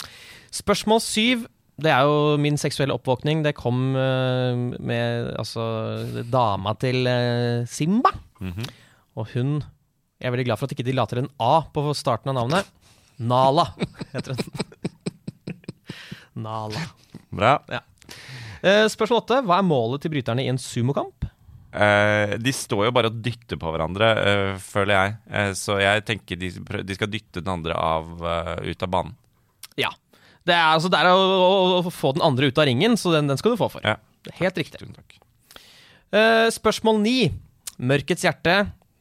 Spørsmål 0.63 1.03
syv. 1.03 1.47
Det 1.77 1.91
er 1.93 2.07
jo 2.09 2.37
min 2.41 2.57
seksuelle 2.57 2.95
oppvåkning. 2.97 3.43
Det 3.45 3.53
kom 3.55 3.95
eh, 3.95 4.63
med 4.81 5.33
altså 5.37 5.67
dama 6.31 6.73
til 6.79 7.07
eh, 7.07 7.67
Simba. 7.67 8.15
-hmm. 8.41 8.69
Og 9.15 9.27
hun 9.33 9.63
Jeg 10.17 10.29
er 10.29 10.33
veldig 10.33 10.47
glad 10.47 10.59
for 10.59 10.65
at 10.65 10.73
ikke 10.73 10.87
de 10.87 10.95
la 10.97 11.05
til 11.09 11.21
en 11.21 11.31
A 11.43 11.53
på 11.73 11.83
starten 11.97 12.31
av 12.33 12.39
navnet. 12.39 12.69
Nala 13.17 13.67
heter 14.13 14.33
hun. 14.33 14.43
Nala. 16.47 16.81
Bra. 17.33 17.53
Ja. 17.69 17.81
Eh, 18.61 18.85
spørsmål 18.89 19.21
åtte. 19.21 19.41
Hva 19.45 19.59
er 19.59 19.67
målet 19.67 20.03
til 20.03 20.13
bryterne 20.13 20.45
i 20.45 20.49
en 20.51 20.61
sumokamp? 20.61 21.27
Uh, 21.77 22.33
de 22.41 22.53
står 22.55 22.87
jo 22.87 22.93
bare 22.95 23.11
og 23.11 23.17
dytter 23.21 23.59
på 23.59 23.69
hverandre, 23.69 24.07
uh, 24.17 24.53
føler 24.61 24.95
jeg. 24.95 25.15
Uh, 25.29 25.51
så 25.57 25.77
jeg 25.81 26.05
tenker 26.07 26.39
de, 26.39 26.49
de 26.57 26.97
skal 26.97 27.11
dytte 27.11 27.43
den 27.43 27.51
andre 27.53 27.75
av, 27.77 28.07
ut 28.63 28.85
av 28.85 28.93
banen. 28.93 29.17
Ja. 29.77 29.91
Det 30.47 30.55
er, 30.55 30.71
altså, 30.71 30.89
det 30.89 31.01
er 31.03 31.11
å, 31.11 31.19
å, 31.19 31.81
å 31.83 31.93
få 31.93 32.15
den 32.15 32.23
andre 32.25 32.49
ut 32.49 32.57
av 32.57 32.65
ringen, 32.69 32.95
så 32.97 33.11
den, 33.13 33.29
den 33.29 33.37
skal 33.37 33.53
du 33.53 33.59
få 33.59 33.69
for. 33.75 33.85
Ja. 33.85 33.99
Helt 34.39 34.57
riktig. 34.57 34.79
Tusen 34.79 34.95
takk. 34.95 35.19
Spørsmål 36.55 37.01
ni. 37.03 37.17
Mørkets 37.77 38.23
hjerte. 38.25 38.55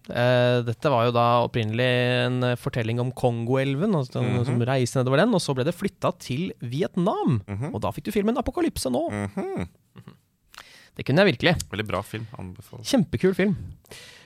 Eh, 0.06 0.60
dette 0.62 0.90
var 0.92 1.08
jo 1.08 1.14
da 1.16 1.24
opprinnelig 1.42 1.86
en 2.26 2.44
fortelling 2.60 3.00
om 3.02 3.10
Kongoelven, 3.16 3.96
altså, 3.98 4.20
den 4.22 4.44
som 4.46 4.60
reiste 4.68 5.00
nedover 5.00 5.18
den, 5.24 5.34
og 5.34 5.42
så 5.42 5.54
ble 5.56 5.64
det 5.66 5.74
flytta 5.74 6.12
til 6.22 6.52
Vietnam. 6.62 7.40
Og 7.72 7.80
da 7.82 7.90
fikk 7.94 8.06
du 8.08 8.14
filmen 8.14 8.38
Apokalypse 8.38 8.92
nå. 8.92 9.06
Mhm. 9.10 9.66
Det 10.96 11.04
kunne 11.04 11.20
jeg 11.20 11.34
virkelig. 11.34 11.52
Veldig 11.68 11.84
bra 11.90 11.98
film. 12.00 12.22
Anbefaler. 12.40 12.84
Kjempekul 12.88 13.34
film. 13.36 13.50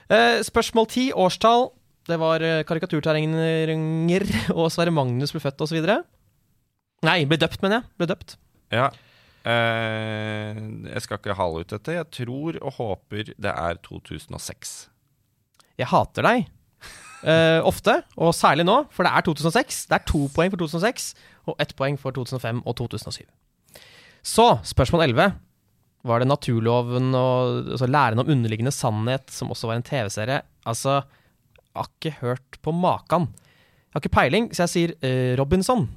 Eh, 0.07 0.39
spørsmål 0.47 0.87
ti. 0.87 1.09
Årstall. 1.11 1.65
Det 2.07 2.15
var 2.17 2.41
eh, 2.41 2.61
karikaturtegninger, 2.63 4.23
og 4.59 4.69
Sverre 4.71 4.93
Magnus 4.95 5.33
ble 5.35 5.41
født, 5.43 5.65
osv. 5.65 5.83
Nei, 7.03 7.17
ble 7.27 7.37
døpt, 7.41 7.59
mener 7.65 7.81
jeg. 7.81 7.89
Ble 7.99 8.07
døpt. 8.13 8.37
Ja. 8.71 8.87
Jeg 9.43 11.01
skal 11.01 11.17
ikke 11.17 11.35
hale 11.35 11.63
ut 11.65 11.71
dette. 11.73 11.95
Jeg 11.97 12.07
tror 12.13 12.59
og 12.61 12.75
håper 12.77 13.33
det 13.35 13.51
er 13.51 13.79
2006. 13.83 14.73
Jeg 15.81 15.91
hater 15.91 16.27
deg. 16.27 16.49
uh, 17.21 17.61
ofte, 17.67 17.99
og 18.17 18.33
særlig 18.33 18.65
nå, 18.65 18.81
for 18.93 19.05
det 19.05 19.11
er 19.13 19.25
2006. 19.27 19.85
Det 19.89 19.97
er 19.97 20.09
to 20.09 20.25
poeng 20.33 20.53
for 20.53 20.61
2006 20.61 21.11
og 21.49 21.61
ett 21.61 21.73
poeng 21.77 21.97
for 21.99 22.13
2005 22.15 22.63
og 22.65 22.75
2007. 22.77 23.25
Så, 24.21 24.47
spørsmål 24.69 25.07
11. 25.09 25.31
Var 26.05 26.21
det 26.21 26.29
naturloven 26.29 27.13
og 27.17 27.71
altså 27.75 27.89
læren 27.89 28.21
om 28.21 28.29
underliggende 28.29 28.73
sannhet, 28.73 29.29
som 29.33 29.53
også 29.53 29.69
var 29.69 29.77
en 29.77 29.85
TV-serie? 29.85 30.41
Altså, 30.65 31.01
jeg 31.61 31.77
har 31.77 31.89
ikke 31.89 32.17
hørt 32.21 32.61
på 32.61 32.73
makan. 32.73 33.29
Jeg 33.29 33.97
har 33.97 34.03
ikke 34.03 34.17
peiling, 34.17 34.49
så 34.53 34.65
jeg 34.65 34.73
sier 34.73 34.95
uh, 35.01 35.33
Robinson. 35.41 35.87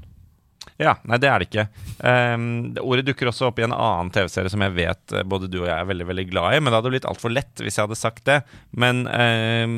Ja, 0.80 0.96
nei, 1.06 1.18
det 1.22 1.30
er 1.30 1.40
det 1.40 1.48
ikke. 1.48 1.66
Um, 2.02 2.46
det 2.74 2.82
ordet 2.82 3.06
dukker 3.06 3.30
også 3.30 3.50
opp 3.50 3.60
i 3.60 3.66
en 3.66 3.74
annen 3.76 4.10
TV-serie 4.14 4.50
som 4.50 4.62
jeg 4.64 4.74
vet 4.74 5.14
eh, 5.14 5.26
både 5.26 5.46
du 5.50 5.60
og 5.60 5.68
jeg 5.68 5.76
er 5.76 5.90
veldig 5.90 6.08
veldig 6.08 6.24
glad 6.32 6.56
i, 6.56 6.62
men 6.62 6.72
det 6.72 6.80
hadde 6.80 6.94
blitt 6.96 7.06
altfor 7.10 7.30
lett 7.34 7.62
hvis 7.62 7.78
jeg 7.78 7.86
hadde 7.86 8.00
sagt 8.00 8.24
det. 8.26 8.40
Men 8.74 9.04
um, 9.06 9.76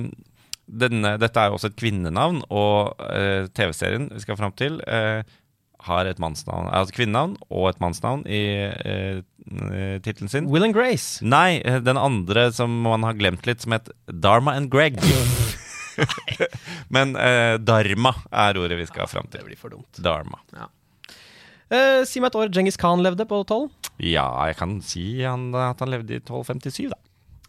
denne, 0.67 1.17
dette 1.21 1.43
er 1.43 1.51
jo 1.51 1.59
også 1.59 1.71
et 1.71 1.81
kvinnenavn, 1.83 2.41
og 2.49 2.97
uh, 3.03 3.45
TV-serien 3.53 4.09
vi 4.15 4.25
skal 4.25 4.41
fram 4.41 4.57
til, 4.57 4.81
uh, 4.89 5.21
har 5.87 6.09
et 6.09 6.19
mannsnavn, 6.23 6.73
altså 6.75 6.97
kvinnenavn 6.97 7.37
og 7.51 7.69
et 7.71 7.83
mannsnavn 7.85 8.25
i 8.25 8.43
uh, 8.73 9.21
tittelen 10.03 10.33
sin. 10.33 10.49
Will 10.51 10.65
and 10.67 10.75
Grace. 10.75 11.21
Nei, 11.23 11.61
den 11.63 12.01
andre 12.01 12.49
som 12.57 12.73
man 12.89 13.05
har 13.07 13.21
glemt 13.21 13.47
litt, 13.47 13.63
som 13.63 13.77
het 13.77 13.93
Dharma 14.09 14.57
and 14.57 14.73
Greg. 14.73 14.99
Men 16.89 17.17
eh, 17.17 17.55
Dharma 17.59 18.15
er 18.31 18.59
ordet 18.59 18.79
vi 18.79 18.89
skal 18.89 19.09
fram 19.11 19.29
til. 19.31 19.41
Det 19.41 19.51
blir 19.51 19.61
for 19.61 19.73
dumt. 19.73 20.03
Dharma. 20.03 20.41
Eh, 21.67 22.05
si 22.07 22.23
meg 22.23 22.31
et 22.31 22.39
år 22.39 22.53
Djengis 22.55 22.79
Khan 22.79 23.03
levde 23.03 23.27
på 23.27 23.41
12. 23.43 23.67
Ja, 24.07 24.29
jeg 24.47 24.59
kan 24.61 24.79
si 24.87 25.07
han, 25.25 25.49
at 25.57 25.83
han 25.83 25.91
levde 25.91 26.15
i 26.15 26.21
1257, 26.23 26.91
da. 26.93 26.99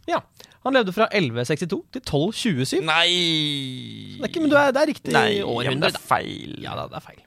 Ja. 0.08 0.21
Han 0.65 0.75
levde 0.75 0.93
fra 0.95 1.08
1162 1.12 1.67
til 1.93 2.01
1227. 2.01 2.82
Nei! 2.88 4.17
Det 4.17 4.25
er 4.25 4.32
ikke, 4.32 4.43
men 4.43 4.51
du 4.51 4.58
er, 4.60 4.73
det 4.75 4.82
er 4.82 4.89
riktig 4.89 5.13
Nei, 5.15 5.30
ja, 5.39 5.71
men 5.71 5.84
det 5.84 5.93
er 5.93 6.01
feil. 6.01 6.58
Ja 6.63 6.75
da, 6.80 6.88
det 6.91 6.99
er 6.99 7.06
feil. 7.06 7.21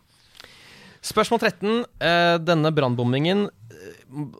Spørsmål 1.11 1.41
13. 1.41 1.71
Eh, 2.05 2.35
denne 2.45 2.73
brannbombingen 2.77 3.47
eh, 3.49 3.95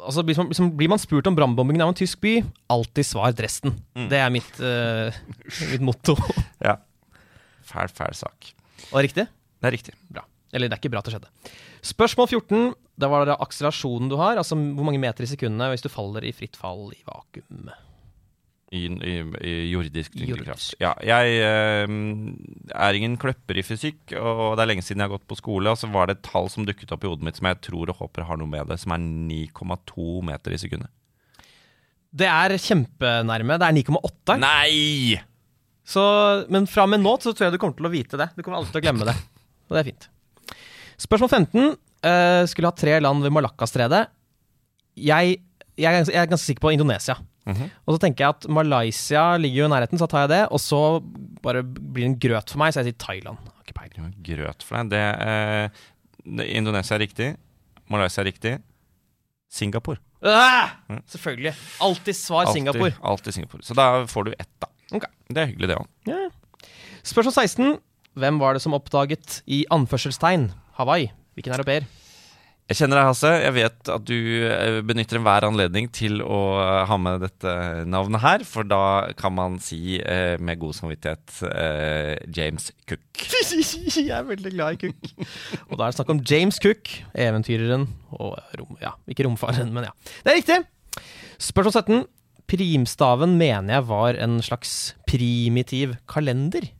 Altså, 0.05 0.25
liksom, 0.27 0.75
blir 0.77 0.91
man 0.93 1.01
spurt 1.01 1.29
om 1.31 1.37
brannbombingen 1.39 1.85
av 1.87 1.95
en 1.95 1.97
tysk 1.97 2.21
by, 2.21 2.35
alltid 2.75 3.07
svar 3.09 3.33
Dresden. 3.37 3.79
Mm. 3.97 4.09
Det 4.13 4.21
er 4.21 4.35
mitt, 4.35 4.61
eh, 4.61 5.21
mitt 5.73 5.85
motto. 5.87 6.19
Ja. 6.61 6.77
Fæl, 7.71 7.89
fæl 7.95 8.17
sak. 8.19 8.51
Og 8.91 9.01
riktig? 9.07 9.25
Det 9.31 9.69
er 9.69 9.77
riktig. 9.77 9.95
Bra. 10.11 10.27
Eller 10.53 10.69
det 10.69 10.77
er 10.77 10.83
ikke 10.83 10.91
bra 10.93 11.01
at 11.01 11.09
det 11.09 11.15
skjedde. 11.15 11.31
Spørsmål 11.87 12.29
14. 12.29 12.73
Det 13.01 13.09
var 13.09 13.25
det 13.25 13.39
akselerasjonen 13.41 14.11
du 14.11 14.19
har. 14.21 14.41
Altså 14.41 14.59
hvor 14.59 14.87
mange 14.87 15.01
meter 15.01 15.25
i 15.25 15.31
sekundet 15.31 15.73
hvis 15.73 15.87
du 15.87 15.93
faller 15.93 16.27
i 16.27 16.35
fritt 16.37 16.59
fall 16.61 16.91
i 16.93 17.01
vakuum. 17.07 17.71
I, 18.71 18.85
i, 18.87 19.15
i 19.43 19.55
jordisk 19.73 20.15
tyngdekraft. 20.15 20.77
Ja, 20.79 20.93
jeg 21.03 21.41
eh, 21.43 21.91
er 21.91 22.99
ingen 22.99 23.17
kløpper 23.19 23.59
i 23.59 23.65
fysikk, 23.67 24.13
og 24.15 24.55
det 24.55 24.63
er 24.63 24.71
lenge 24.71 24.85
siden 24.87 25.03
jeg 25.03 25.09
har 25.09 25.17
gått 25.17 25.27
på 25.31 25.41
skole. 25.41 25.73
Og 25.73 25.81
så 25.81 25.91
var 25.91 26.07
det 26.07 26.19
et 26.19 26.29
tall 26.29 26.47
som 26.53 26.69
dukket 26.69 26.93
opp 26.95 27.07
i 27.07 27.11
hodet 27.11 27.27
mitt 27.27 27.41
som 27.41 27.51
jeg 27.51 27.59
tror 27.67 27.91
og 27.91 28.05
håper 28.05 28.29
har 28.29 28.39
noe 28.39 28.53
med 28.53 28.71
det, 28.71 28.79
som 28.85 28.95
er 28.95 29.03
9,2 29.03 30.21
meter 30.29 30.55
i 30.55 30.61
sekundet. 30.63 30.93
Det 32.11 32.27
er 32.31 32.55
kjempenærme. 32.59 33.59
Det 33.59 33.67
er 33.67 33.77
9,8. 33.81 34.39
Nei! 34.43 35.19
Så, 35.91 36.03
men 36.53 36.69
fra 36.71 36.87
og 36.87 36.93
med 36.93 37.03
nå 37.03 37.17
så 37.19 37.33
tror 37.33 37.49
jeg 37.49 37.57
du 37.57 37.61
kommer 37.63 37.79
til 37.79 37.89
å 37.89 37.93
vite 37.93 38.19
det. 38.21 38.31
Du 38.37 38.45
kommer 38.45 38.61
alltid 38.61 38.77
til 38.77 38.83
å 38.83 38.87
glemme 38.87 39.09
det. 39.09 39.17
Og 39.67 39.75
det 39.75 39.83
er 39.83 39.93
fint. 39.93 40.11
Spørsmål 41.01 41.31
15. 41.33 41.71
uh, 42.05 42.45
skulle 42.51 42.69
ha 42.69 42.77
tre 42.77 42.99
land 43.01 43.25
ved 43.25 43.33
Malakkastredet. 43.33 44.05
Jeg, 45.01 45.41
jeg, 45.81 46.05
jeg 46.05 46.21
er 46.21 46.29
ganske 46.29 46.45
sikker 46.45 46.67
på 46.67 46.75
Indonesia. 46.77 47.17
Og 47.51 47.97
så 47.97 48.01
tenker 48.05 48.25
jeg 48.25 48.37
at 48.37 48.47
Malaysia 48.53 49.23
ligger 49.41 49.65
jo 49.65 49.69
i 49.69 49.73
nærheten, 49.73 49.99
så 49.99 50.07
tar 50.11 50.27
jeg 50.27 50.33
det. 50.35 50.43
Og 50.55 50.61
så 50.63 51.01
bare 51.43 51.65
blir 51.65 52.05
det 52.05 52.11
en 52.11 52.19
grøt 52.23 52.53
for 52.53 52.63
meg, 52.63 52.75
så 52.75 52.83
jeg 52.83 52.93
sier 52.93 53.01
Thailand. 53.01 53.49
Grøt 54.27 54.67
for 54.67 54.77
deg. 54.77 54.93
Det, 54.93 55.05
uh, 55.25 56.45
Indonesia 56.47 56.99
er 56.99 57.05
riktig. 57.07 57.31
Malaysia 57.91 58.23
er 58.23 58.29
riktig. 58.31 58.55
Singapore. 59.51 59.99
Ah! 60.23 60.77
Selvfølgelig. 61.11 61.55
Alltid 61.83 62.17
svar 62.17 62.45
altid, 62.45 62.61
Singapore. 62.61 62.93
Alltid 63.03 63.35
Singapore. 63.35 63.65
Så 63.67 63.75
da 63.75 63.89
får 64.07 64.29
du 64.29 64.35
ett, 64.37 64.53
da. 64.63 64.69
Ok. 64.95 65.09
Det 65.31 65.43
er 65.43 65.51
hyggelig, 65.51 65.71
det 65.73 65.79
òg. 65.81 65.89
Ja. 66.11 66.21
Spørsmål 67.03 67.35
16. 67.49 67.79
Hvem 68.21 68.41
var 68.43 68.55
det 68.55 68.63
som 68.63 68.75
oppdaget 68.77 69.41
i 69.51 69.63
anførselstegn 69.73 70.51
Hawaii? 70.81 71.11
Hvilken 71.37 71.57
europeer? 71.57 71.89
Jeg 72.71 72.79
kjenner 72.79 73.01
deg, 73.01 73.09
Hasse. 73.09 73.31
Jeg 73.43 73.55
vet 73.57 73.89
at 73.91 74.05
du 74.07 74.15
eh, 74.47 74.77
benytter 74.87 75.19
enhver 75.19 75.43
anledning 75.49 75.89
til 75.91 76.21
å 76.23 76.39
eh, 76.63 76.85
ha 76.87 76.99
med 77.03 77.25
dette 77.25 77.55
navnet 77.91 78.23
her, 78.23 78.45
for 78.47 78.69
da 78.69 79.11
kan 79.19 79.35
man 79.35 79.57
si 79.59 79.99
eh, 79.99 80.37
med 80.39 80.61
god 80.63 80.77
samvittighet 80.79 81.41
eh, 81.51 82.15
James 82.37 82.69
Cook. 82.87 83.25
jeg 83.99 84.07
er 84.15 84.29
veldig 84.29 84.55
glad 84.55 84.79
i 84.79 84.85
Cook. 84.85 85.11
og 85.67 85.75
da 85.75 85.83
er 85.83 85.91
det 85.91 85.99
snakk 85.99 86.15
om 86.15 86.23
James 86.23 86.63
Cook, 86.63 86.95
eventyreren 87.19 87.89
og 88.15 88.39
rom, 88.61 88.79
Ja, 88.79 88.95
ikke 89.11 89.27
romfareren, 89.27 89.75
men 89.75 89.91
ja. 89.91 89.97
Det 90.23 90.31
er 90.31 90.39
riktig! 90.39 90.63
Spørsmål 91.43 91.75
17. 91.75 92.09
Primstaven 92.51 93.35
mener 93.39 93.81
jeg 93.81 93.89
var 93.91 94.15
en 94.23 94.39
slags 94.47 94.95
primitiv 95.11 95.99
kalender. 96.11 96.71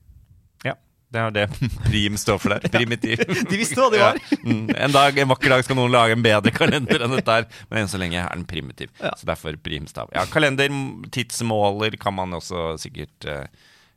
Det 1.11 1.19
er 1.19 1.33
det 1.35 1.45
prim 1.89 2.17
står 2.19 2.39
for 2.39 2.55
der. 2.55 2.67
Primitiv. 2.77 3.23
De 3.51 3.59
visste 3.59 3.79
hva 3.79 3.89
de 3.91 3.99
var. 4.01 4.19
Mm, 4.45 4.69
en 4.71 4.95
dag, 4.95 5.17
en 5.19 5.31
vakker 5.33 5.55
dag 5.55 5.65
skal 5.67 5.79
noen 5.79 5.91
lage 5.93 6.15
en 6.15 6.23
bedre 6.23 6.53
kalender 6.55 7.03
enn 7.03 7.17
dette 7.17 7.35
her, 7.39 7.49
men 7.69 7.81
enn 7.83 7.91
så 7.91 7.99
lenge 8.01 8.21
er 8.21 8.31
den 8.31 8.47
primitiv. 8.47 8.93
Så 9.01 9.27
derfor 9.27 9.57
primstav. 9.63 10.11
Ja, 10.15 10.23
kalender, 10.31 10.71
tidsmåler 11.11 11.97
kan 12.01 12.15
man 12.17 12.39
også 12.39 12.77
sikkert 12.81 13.27
eh, 13.27 13.43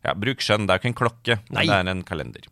ja, 0.04 0.16
Bruk 0.18 0.42
skjønn. 0.44 0.66
Det 0.66 0.74
er 0.74 0.80
jo 0.80 0.82
ikke 0.82 0.92
en 0.92 1.00
klokke, 1.04 1.38
men 1.50 1.60
Nei. 1.60 1.68
det 1.70 1.78
er 1.78 1.92
en 1.94 2.04
kalender. 2.06 2.50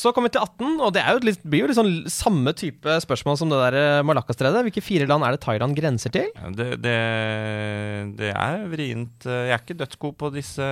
Så 0.00 0.12
kommer 0.16 0.30
vi 0.30 0.36
til 0.38 0.40
18, 0.46 0.78
og 0.80 0.92
det 0.96 1.00
er 1.02 1.16
jo 1.18 1.20
litt, 1.28 1.40
blir 1.44 1.60
jo 1.64 1.66
litt 1.68 1.76
sånn 1.76 1.90
samme 2.08 2.54
type 2.56 2.94
spørsmål 3.04 3.36
som 3.36 3.50
det 3.52 3.58
der 3.60 3.74
eh, 3.76 4.02
Malakkastredet. 4.08 4.62
Hvilke 4.64 4.80
fire 4.84 5.04
land 5.10 5.26
er 5.26 5.34
det 5.36 5.40
Thailand 5.44 5.76
grenser 5.76 6.12
til? 6.14 6.30
Det, 6.56 6.68
det, 6.80 6.94
det 8.16 8.30
er 8.32 8.62
vrient. 8.72 9.26
Jeg 9.28 9.52
er 9.52 9.60
ikke 9.60 9.76
dødsgod 9.82 10.14
på 10.22 10.30
disse 10.32 10.64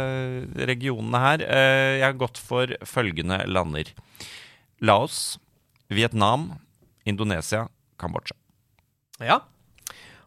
regionene 0.71 1.21
her. 1.21 1.45
Eh, 1.45 1.99
Jeg 1.99 2.07
har 2.07 2.17
gått 2.23 2.41
for 2.41 2.73
følgende 2.88 3.43
lander. 3.53 3.91
Laos, 4.81 5.37
Vietnam, 5.93 6.49
Indonesia, 7.09 7.67
Kambodsja. 8.01 8.37
Ja. 9.21 9.41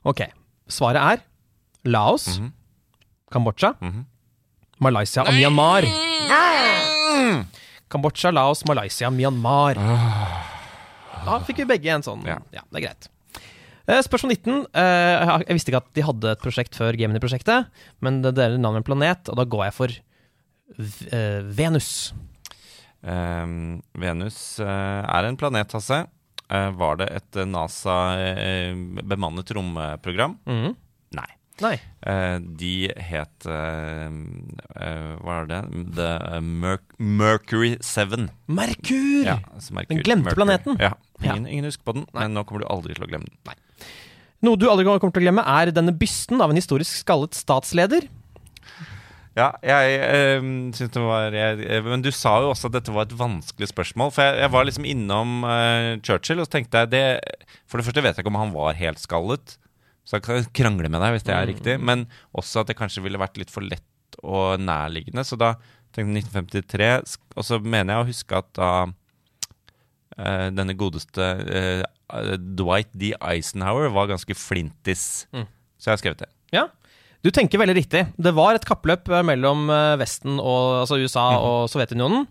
Ok. 0.05 0.25
Svaret 0.71 1.01
er 1.01 1.25
Laos, 1.89 2.27
Kambodsja, 3.33 3.73
Malaysia 4.83 5.25
og 5.25 5.33
Myanmar. 5.39 5.87
Kambodsja, 7.91 8.31
Laos, 8.33 8.63
Malaysia, 8.69 9.09
Myanmar. 9.13 9.75
Da 11.25 11.37
fikk 11.45 11.57
vi 11.61 11.65
begge 11.75 11.91
en 11.93 12.01
sånn. 12.05 12.23
Ja, 12.25 12.37
Ja. 12.55 12.61
det 12.71 12.77
er 12.81 12.85
greit. 12.87 13.03
Eh, 13.87 14.01
Spørsmål 14.05 14.31
19. 14.37 14.65
Eh, 14.73 15.43
Jeg 15.47 15.55
visste 15.57 15.69
ikke 15.73 15.81
at 15.83 15.93
de 15.97 16.01
hadde 16.07 16.31
et 16.31 16.41
prosjekt 16.41 16.75
før 16.77 16.93
Gemini-prosjektet, 16.97 17.65
men 18.01 18.21
det 18.21 18.35
deler 18.37 18.57
navn 18.61 18.73
med 18.77 18.81
en 18.85 18.89
planet, 18.89 19.29
og 19.29 19.35
da 19.37 19.43
går 19.45 19.63
jeg 19.65 19.73
for 19.73 19.87
eh, 21.11 21.41
Venus. 21.43 22.13
Um, 23.03 23.81
Venus 23.97 24.59
er 24.61 25.25
en 25.25 25.37
planet, 25.37 25.71
Hasse. 25.73 26.05
Var 26.51 26.95
det 26.99 27.07
et 27.15 27.31
NASA-bemannet 27.47 29.51
romprogram? 29.55 30.35
Mm. 30.45 30.75
Nei. 31.15 31.29
Nei. 31.61 31.75
Eh, 32.01 32.37
de 32.59 32.73
het 32.97 33.45
eh, 33.45 34.05
eh, 34.07 35.11
Hva 35.21 35.35
er 35.41 35.49
det? 35.51 35.61
The 35.97 36.39
Merc 36.41 36.85
Mercury 36.97 37.75
7. 37.85 38.27
Merkur! 38.49 39.25
Ja, 39.27 39.37
altså 39.53 39.75
Merkur, 39.77 39.95
Den 39.95 40.03
glemte 40.05 40.29
Mercury. 40.31 40.39
planeten. 40.41 40.79
Ja. 40.81 40.95
Ingen, 41.21 41.45
ingen 41.47 41.69
husker 41.69 41.85
på 41.85 41.95
den, 41.99 42.07
men 42.17 42.33
nå 42.33 42.45
kommer 42.49 42.65
du 42.65 42.69
aldri 42.73 42.97
til 42.97 43.05
å 43.05 43.11
glemme 43.11 43.29
den. 43.29 43.59
Noe 44.41 44.57
du 44.57 44.65
aldri 44.71 44.87
kommer 44.89 45.13
til 45.13 45.21
å 45.21 45.27
glemme, 45.27 45.45
er 45.45 45.69
denne 45.75 45.93
bysten 45.93 46.41
av 46.41 46.49
en 46.49 46.57
historisk 46.57 47.03
skallet 47.03 47.37
statsleder. 47.37 48.07
Ja, 49.37 49.53
jeg 49.63 49.99
øh, 50.03 50.47
syns 50.75 50.91
det 50.91 51.01
var 51.01 51.31
jeg, 51.31 51.61
eh, 51.63 51.85
Men 51.85 52.01
du 52.03 52.09
sa 52.11 52.33
jo 52.43 52.49
også 52.51 52.67
at 52.67 52.73
dette 52.75 52.91
var 52.91 53.05
et 53.07 53.15
vanskelig 53.15 53.69
spørsmål. 53.71 54.11
For 54.11 54.27
jeg, 54.27 54.41
jeg 54.43 54.51
var 54.51 54.65
liksom 54.67 54.87
innom 54.91 55.45
øh, 55.47 56.01
Churchill, 56.03 56.41
og 56.41 56.49
så 56.49 56.57
tenkte 56.57 56.81
jeg 56.83 56.91
det 56.91 57.05
For 57.69 57.79
det 57.79 57.87
første 57.87 58.03
vet 58.03 58.17
jeg 58.17 58.25
ikke 58.25 58.33
om 58.33 58.41
han 58.41 58.51
var 58.55 58.75
helt 58.75 58.99
skallet, 58.99 59.55
så 60.05 60.17
jeg 60.17 60.25
kan 60.25 60.49
krangle 60.57 60.89
med 60.89 61.01
deg 61.03 61.15
hvis 61.15 61.27
det 61.27 61.35
er 61.35 61.47
riktig. 61.49 61.77
Men 61.79 62.07
også 62.37 62.63
at 62.63 62.71
det 62.71 62.77
kanskje 62.79 63.03
ville 63.05 63.21
vært 63.21 63.37
litt 63.39 63.53
for 63.53 63.65
lett 63.65 64.17
og 64.25 64.59
nærliggende. 64.61 65.23
Så 65.27 65.37
da 65.39 65.53
tenkte 65.93 66.19
jeg 66.19 66.25
1953, 66.25 67.15
og 67.37 67.47
så 67.47 67.59
mener 67.61 67.93
jeg 67.93 68.03
å 68.03 68.09
huske 68.09 68.41
at 68.41 68.51
da 68.57 68.71
uh, 68.89 70.47
denne 70.55 70.75
godeste 70.79 71.31
uh, 71.47 72.35
Dwight 72.59 72.91
D. 72.97 73.13
Eisenhower 73.19 73.91
var 73.95 74.11
ganske 74.11 74.35
flintis. 74.35 75.25
Så 75.31 75.89
jeg 75.89 75.93
har 75.93 76.01
skrevet 76.01 76.25
det. 76.25 76.31
Ja, 76.51 76.67
du 77.23 77.31
tenker 77.31 77.61
veldig 77.61 77.77
riktig. 77.77 78.05
Det 78.19 78.33
var 78.35 78.57
et 78.57 78.65
kappløp 78.67 79.07
eh, 79.13 79.23
mellom 79.23 79.69
Vesten, 80.01 80.35
og, 80.41 80.81
altså 80.81 80.97
USA 80.99 81.27
og 81.39 81.69
Sovjetunionen. 81.71 82.25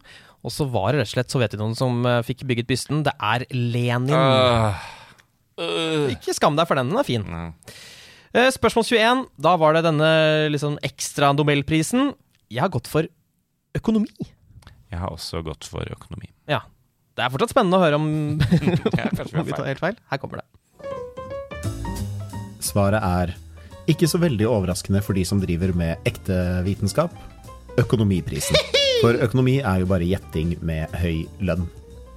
Og 0.44 0.52
så 0.52 0.66
var 0.68 0.92
det 0.92 1.00
rett 1.00 1.08
og 1.08 1.14
slett 1.14 1.32
Sovjetunionen 1.32 1.78
som 1.78 2.04
fikk 2.26 2.44
bygget 2.48 2.68
bysten. 2.68 3.04
Det 3.06 3.14
er 3.16 3.46
Lenin. 3.54 4.12
Ah. 4.12 4.99
Ikke 6.14 6.34
skam 6.36 6.58
deg 6.58 6.68
for 6.68 6.80
den, 6.80 6.90
den 6.92 7.00
er 7.00 7.06
fin. 7.06 7.24
Nei. 7.28 7.48
Eh, 8.32 8.50
Spørsmål 8.54 8.86
21. 8.86 9.24
Da 9.42 9.54
var 9.60 9.74
det 9.76 9.84
denne 9.88 10.10
liksom, 10.52 10.78
ekstra 10.86 11.32
Nobelprisen. 11.34 12.12
Jeg 12.50 12.62
har 12.64 12.72
gått 12.72 12.90
for 12.90 13.08
økonomi. 13.76 14.30
Jeg 14.90 14.98
har 14.98 15.10
også 15.14 15.42
gått 15.46 15.66
for 15.70 15.86
økonomi. 15.86 16.30
Ja. 16.50 16.62
Det 17.18 17.26
er 17.26 17.32
fortsatt 17.34 17.52
spennende 17.52 17.78
å 17.78 17.82
høre 17.82 17.98
om, 17.98 18.06
om 18.40 19.46
vi 19.46 19.54
tar 19.54 19.68
helt 19.68 19.82
feil. 19.82 19.98
Her 20.10 20.22
kommer 20.22 20.40
det. 20.40 20.46
Svaret 22.64 23.02
er 23.02 23.34
ikke 23.90 24.06
så 24.10 24.20
veldig 24.22 24.46
overraskende 24.46 25.02
for 25.02 25.18
de 25.18 25.24
som 25.26 25.40
driver 25.42 25.72
med 25.76 25.98
ekte 26.06 26.36
vitenskap. 26.66 27.14
Økonomiprisen. 27.80 28.58
For 29.00 29.16
økonomi 29.16 29.62
er 29.64 29.80
jo 29.80 29.86
bare 29.88 30.04
gjetting 30.04 30.58
med 30.60 30.92
høy 31.00 31.22
lønn. 31.40 31.62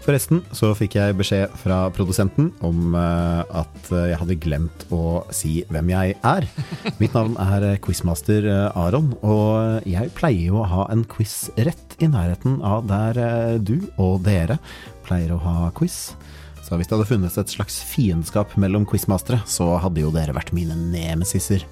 Forresten 0.03 0.41
så 0.51 0.73
fikk 0.75 0.97
jeg 0.97 1.15
beskjed 1.15 1.53
fra 1.61 1.85
produsenten 1.95 2.49
om 2.65 2.91
eh, 2.99 3.53
at 3.55 3.87
jeg 3.87 4.17
hadde 4.19 4.35
glemt 4.43 4.83
å 4.91 5.21
si 5.31 5.61
hvem 5.71 5.93
jeg 5.93 6.17
er. 6.27 6.47
Mitt 6.99 7.15
navn 7.15 7.37
er 7.39 7.77
quizmaster 7.83 8.43
eh, 8.51 8.79
Aron, 8.79 9.13
og 9.23 9.87
jeg 9.87 10.11
pleier 10.17 10.51
jo 10.51 10.59
å 10.59 10.67
ha 10.67 10.89
en 10.91 11.05
quiz 11.07 11.47
rett 11.55 11.95
i 12.03 12.11
nærheten 12.11 12.59
av 12.67 12.83
der 12.91 13.21
eh, 13.23 13.55
du 13.63 13.77
og 13.95 14.25
dere 14.27 14.59
pleier 15.07 15.37
å 15.37 15.41
ha 15.45 15.71
quiz. 15.79 16.17
Så 16.63 16.75
hvis 16.75 16.91
det 16.91 16.97
hadde 16.97 17.07
funnes 17.07 17.39
et 17.39 17.55
slags 17.55 17.79
fiendskap 17.87 18.57
mellom 18.59 18.83
quizmastere, 18.87 19.39
så 19.47 19.71
hadde 19.79 20.03
jo 20.03 20.11
dere 20.11 20.35
vært 20.35 20.51
mine 20.55 20.75
nemesisser. 20.75 21.63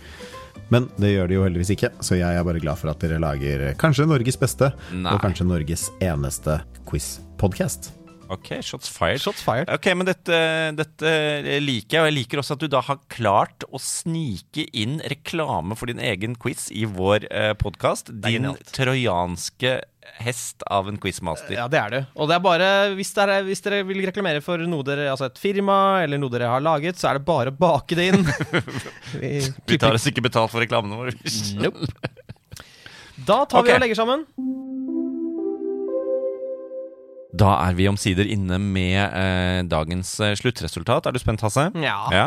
Men 0.72 0.88
det 0.96 1.18
gjør 1.18 1.28
de 1.28 1.36
jo 1.36 1.48
heldigvis 1.50 1.76
ikke, 1.76 1.92
så 2.00 2.16
jeg 2.16 2.32
er 2.32 2.48
bare 2.48 2.64
glad 2.64 2.80
for 2.80 2.96
at 2.96 3.04
dere 3.04 3.20
lager 3.20 3.74
kanskje 3.80 4.08
Norges 4.08 4.40
beste, 4.40 4.72
Nei. 4.96 5.12
og 5.12 5.20
kanskje 5.20 5.52
Norges 5.52 5.90
eneste 6.00 6.62
quiz-podkast. 6.88 7.98
Ok, 8.32 8.50
shots 8.64 8.90
fired. 8.90 9.20
Shots 9.20 9.44
fired. 9.44 9.70
Ok, 9.74 9.90
men 9.98 10.08
dette, 10.08 10.38
dette 10.78 11.12
liker 11.60 11.98
jeg, 11.98 12.02
og 12.02 12.08
jeg 12.08 12.16
liker 12.16 12.42
også 12.42 12.56
at 12.56 12.64
du 12.64 12.70
da 12.72 12.80
har 12.88 13.02
klart 13.12 13.66
å 13.68 13.82
snike 13.82 14.70
inn 14.72 15.02
reklame 15.12 15.76
for 15.76 15.92
din 15.92 16.00
egen 16.00 16.38
quiz 16.40 16.70
i 16.72 16.86
vår 16.88 17.28
eh, 17.28 17.52
podkast. 17.60 18.14
Din 18.24 18.54
trojanske 18.72 19.82
hest 20.22 20.64
av 20.72 20.88
en 20.90 20.98
quizmaster. 21.02 21.56
Ja, 21.56 21.68
det 21.72 21.80
er 21.82 21.94
det. 21.94 22.02
Og 22.16 22.30
det 22.32 22.38
er 22.38 22.44
bare, 22.44 22.70
hvis 22.98 23.12
dere, 23.16 23.42
hvis 23.48 23.64
dere 23.66 23.84
vil 23.88 24.02
reklamere 24.08 24.42
for 24.44 24.64
noe 24.64 24.86
dere, 24.88 25.10
altså 25.12 25.28
et 25.30 25.42
firma, 25.42 26.02
eller 26.06 26.22
noe 26.22 26.32
dere 26.34 26.50
har 26.52 26.64
laget, 26.64 27.00
så 27.00 27.12
er 27.12 27.20
det 27.20 27.28
bare 27.28 27.54
å 27.54 27.58
bake 27.58 28.00
det 28.00 28.10
inn. 28.14 28.26
Vi 29.22 29.36
Vi 29.68 29.82
tar 29.82 29.96
oss 29.98 30.08
ikke 30.10 30.24
betalt 30.26 30.54
for 30.54 30.64
reklamene 30.64 31.00
våre. 31.04 31.16
Nope. 31.60 31.92
Da 33.22 33.44
tar 33.46 33.68
vi 33.68 33.76
og 33.76 33.84
legger 33.84 34.00
sammen. 34.00 34.24
Da 37.32 37.54
er 37.64 37.76
vi 37.78 37.86
omsider 37.88 38.28
inne 38.28 38.58
med 38.60 38.98
eh, 39.00 39.62
dagens 39.72 40.10
eh, 40.20 40.34
sluttresultat. 40.36 41.06
Er 41.08 41.16
du 41.16 41.20
spent, 41.22 41.40
Hasse? 41.46 41.70
Ja. 41.80 42.26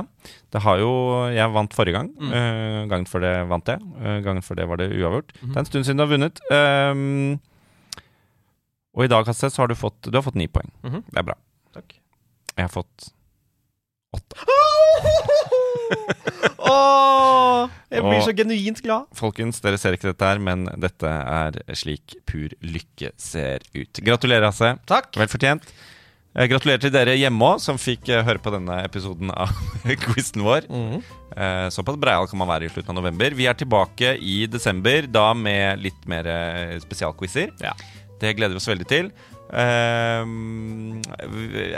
Det 0.54 0.62
har 0.64 0.78
jo 0.80 0.92
Jeg 1.34 1.52
vant 1.52 1.74
forrige 1.76 1.98
gang. 1.98 2.08
Eh, 2.24 2.86
gangen 2.88 3.04
før 3.10 3.20
det 3.26 3.32
vant 3.50 3.68
jeg. 3.68 3.82
Eh, 4.00 4.20
gangen 4.24 4.44
før 4.46 4.60
det 4.62 4.68
var 4.70 4.80
det 4.80 4.88
uavgjort. 4.96 5.34
Det 5.42 5.50
er 5.52 5.60
en 5.60 5.68
stund 5.68 5.84
siden 5.84 6.00
du 6.00 6.04
har 6.06 6.12
vunnet. 6.14 6.40
Um, 6.48 7.36
og 8.94 9.04
i 9.04 9.10
dag, 9.12 9.26
Hasse, 9.28 9.50
så 9.52 9.62
har 9.64 9.68
du 9.68 9.76
fått 9.76 10.08
Du 10.08 10.16
har 10.16 10.24
fått 10.24 10.38
ni 10.40 10.46
poeng. 10.48 10.70
Mhm. 10.86 11.04
Det 11.10 11.20
er 11.20 11.28
bra. 11.28 11.36
Takk. 11.76 11.98
Jeg 12.56 12.64
har 12.64 12.72
fått 12.72 13.10
Åh, 16.64 17.70
jeg 17.90 18.02
blir 18.02 18.18
Og- 18.20 18.26
så 18.28 18.34
genuint 18.36 18.80
glad. 18.82 19.06
Folkens, 19.14 19.60
dere 19.60 19.78
ser 19.78 19.92
ikke 19.96 20.10
dette 20.12 20.24
her, 20.28 20.38
men 20.38 20.64
dette 20.80 21.04
er 21.06 21.58
slik 21.74 22.16
pur 22.26 22.48
lykke 22.62 23.12
ser 23.20 23.60
ut. 23.74 23.92
Gratulerer, 24.04 24.46
Hasse. 24.50 24.78
Takk. 24.86 25.12
Vel 25.16 25.28
fortjent. 25.28 25.62
Eh, 26.36 26.48
Gratulerer 26.50 26.80
til 26.80 26.90
dere 26.90 27.14
hjemme 27.16 27.38
òg, 27.54 27.60
som 27.62 27.76
fikk 27.78 28.08
eh, 28.08 28.22
høre 28.26 28.40
på 28.42 28.50
denne 28.50 28.80
episoden 28.84 29.30
av 29.30 29.52
quizen 30.06 30.42
vår. 30.42 30.66
Eh, 31.36 31.68
Såpass 31.70 31.96
breial 32.00 32.26
kan 32.26 32.38
man 32.38 32.48
være 32.50 32.64
i 32.66 32.72
slutten 32.72 32.90
av 32.96 33.02
november. 33.02 33.30
Vi 33.38 33.46
er 33.46 33.54
tilbake 33.54 34.16
i 34.20 34.46
desember, 34.50 35.06
da 35.06 35.32
med 35.34 35.78
litt 35.84 36.08
mer 36.10 36.24
spesialquizer. 36.82 37.52
Ja. 37.62 37.72
Det 38.20 38.34
gleder 38.38 38.54
vi 38.56 38.62
oss 38.62 38.68
veldig 38.70 38.86
til. 38.88 39.12
Eh, 39.52 40.22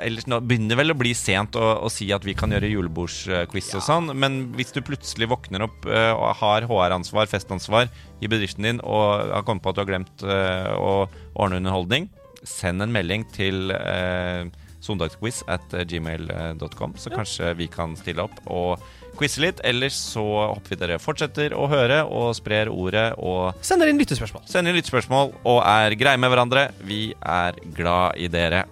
ellers 0.06 0.26
nå 0.30 0.38
begynner 0.46 0.78
vel 0.78 0.94
å 0.94 0.98
bli 0.98 1.10
sent 1.18 1.56
å, 1.58 1.64
å 1.82 1.90
si 1.92 2.06
at 2.14 2.24
vi 2.24 2.36
kan 2.38 2.52
gjøre 2.54 2.70
julebordsquiz 2.70 3.72
og 3.76 3.82
sånn, 3.84 4.12
men 4.14 4.38
hvis 4.56 4.70
du 4.76 4.80
plutselig 4.86 5.28
våkner 5.32 5.66
opp 5.66 5.88
uh, 5.90 6.12
og 6.14 6.38
har 6.40 6.68
HR-ansvar, 6.70 7.26
festansvar 7.30 7.90
i 8.22 8.30
bedriften 8.30 8.68
din, 8.68 8.82
og 8.86 9.32
har 9.34 9.44
kommet 9.46 9.64
på 9.64 9.72
at 9.72 9.78
du 9.78 9.82
har 9.82 9.90
glemt 9.90 10.24
uh, 10.24 10.72
å 10.78 10.92
ordne 11.34 11.60
underholdning, 11.60 12.08
send 12.46 12.84
en 12.84 12.94
melding 12.94 13.26
til 13.34 13.74
uh, 13.74 14.46
sondagsquiz 14.86 15.42
at 15.50 15.74
gmail.com, 15.90 16.94
så 17.00 17.10
kanskje 17.10 17.50
vi 17.58 17.66
kan 17.72 17.98
stille 17.98 18.28
opp 18.28 18.38
og 18.46 18.78
quize 19.18 19.40
litt. 19.42 19.60
Ellers 19.66 19.96
så 20.14 20.22
håper 20.52 20.74
vi 20.74 20.78
dere 20.84 20.98
fortsetter 21.02 21.54
å 21.56 21.66
høre 21.70 22.02
og 22.06 22.34
sprer 22.38 22.68
ordet 22.72 23.08
og 23.18 23.54
Sender 23.64 23.88
inn 23.90 23.98
lyttespørsmål. 24.00 24.44
sender 24.48 24.70
inn 24.72 24.78
lyttespørsmål 24.80 25.32
og 25.44 25.60
er 25.66 25.96
greie 25.98 26.20
med 26.20 26.30
hverandre. 26.32 26.68
Vi 26.86 27.14
er 27.20 27.58
glad 27.76 28.16
i 28.20 28.28
dere 28.28 28.64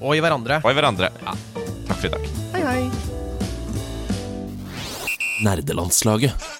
Og 0.00 0.16
i 0.16 0.20
hverandre. 0.20 0.60
og 0.64 0.70
i 0.70 0.74
hverandre. 0.78 1.10
Ja. 1.24 1.34
Takk 1.88 1.96
for 1.98 2.06
i 2.06 2.14
dag. 2.14 2.28
Hei, 2.52 2.62
hei. 2.66 2.90
Nerdelandslaget. 5.44 6.59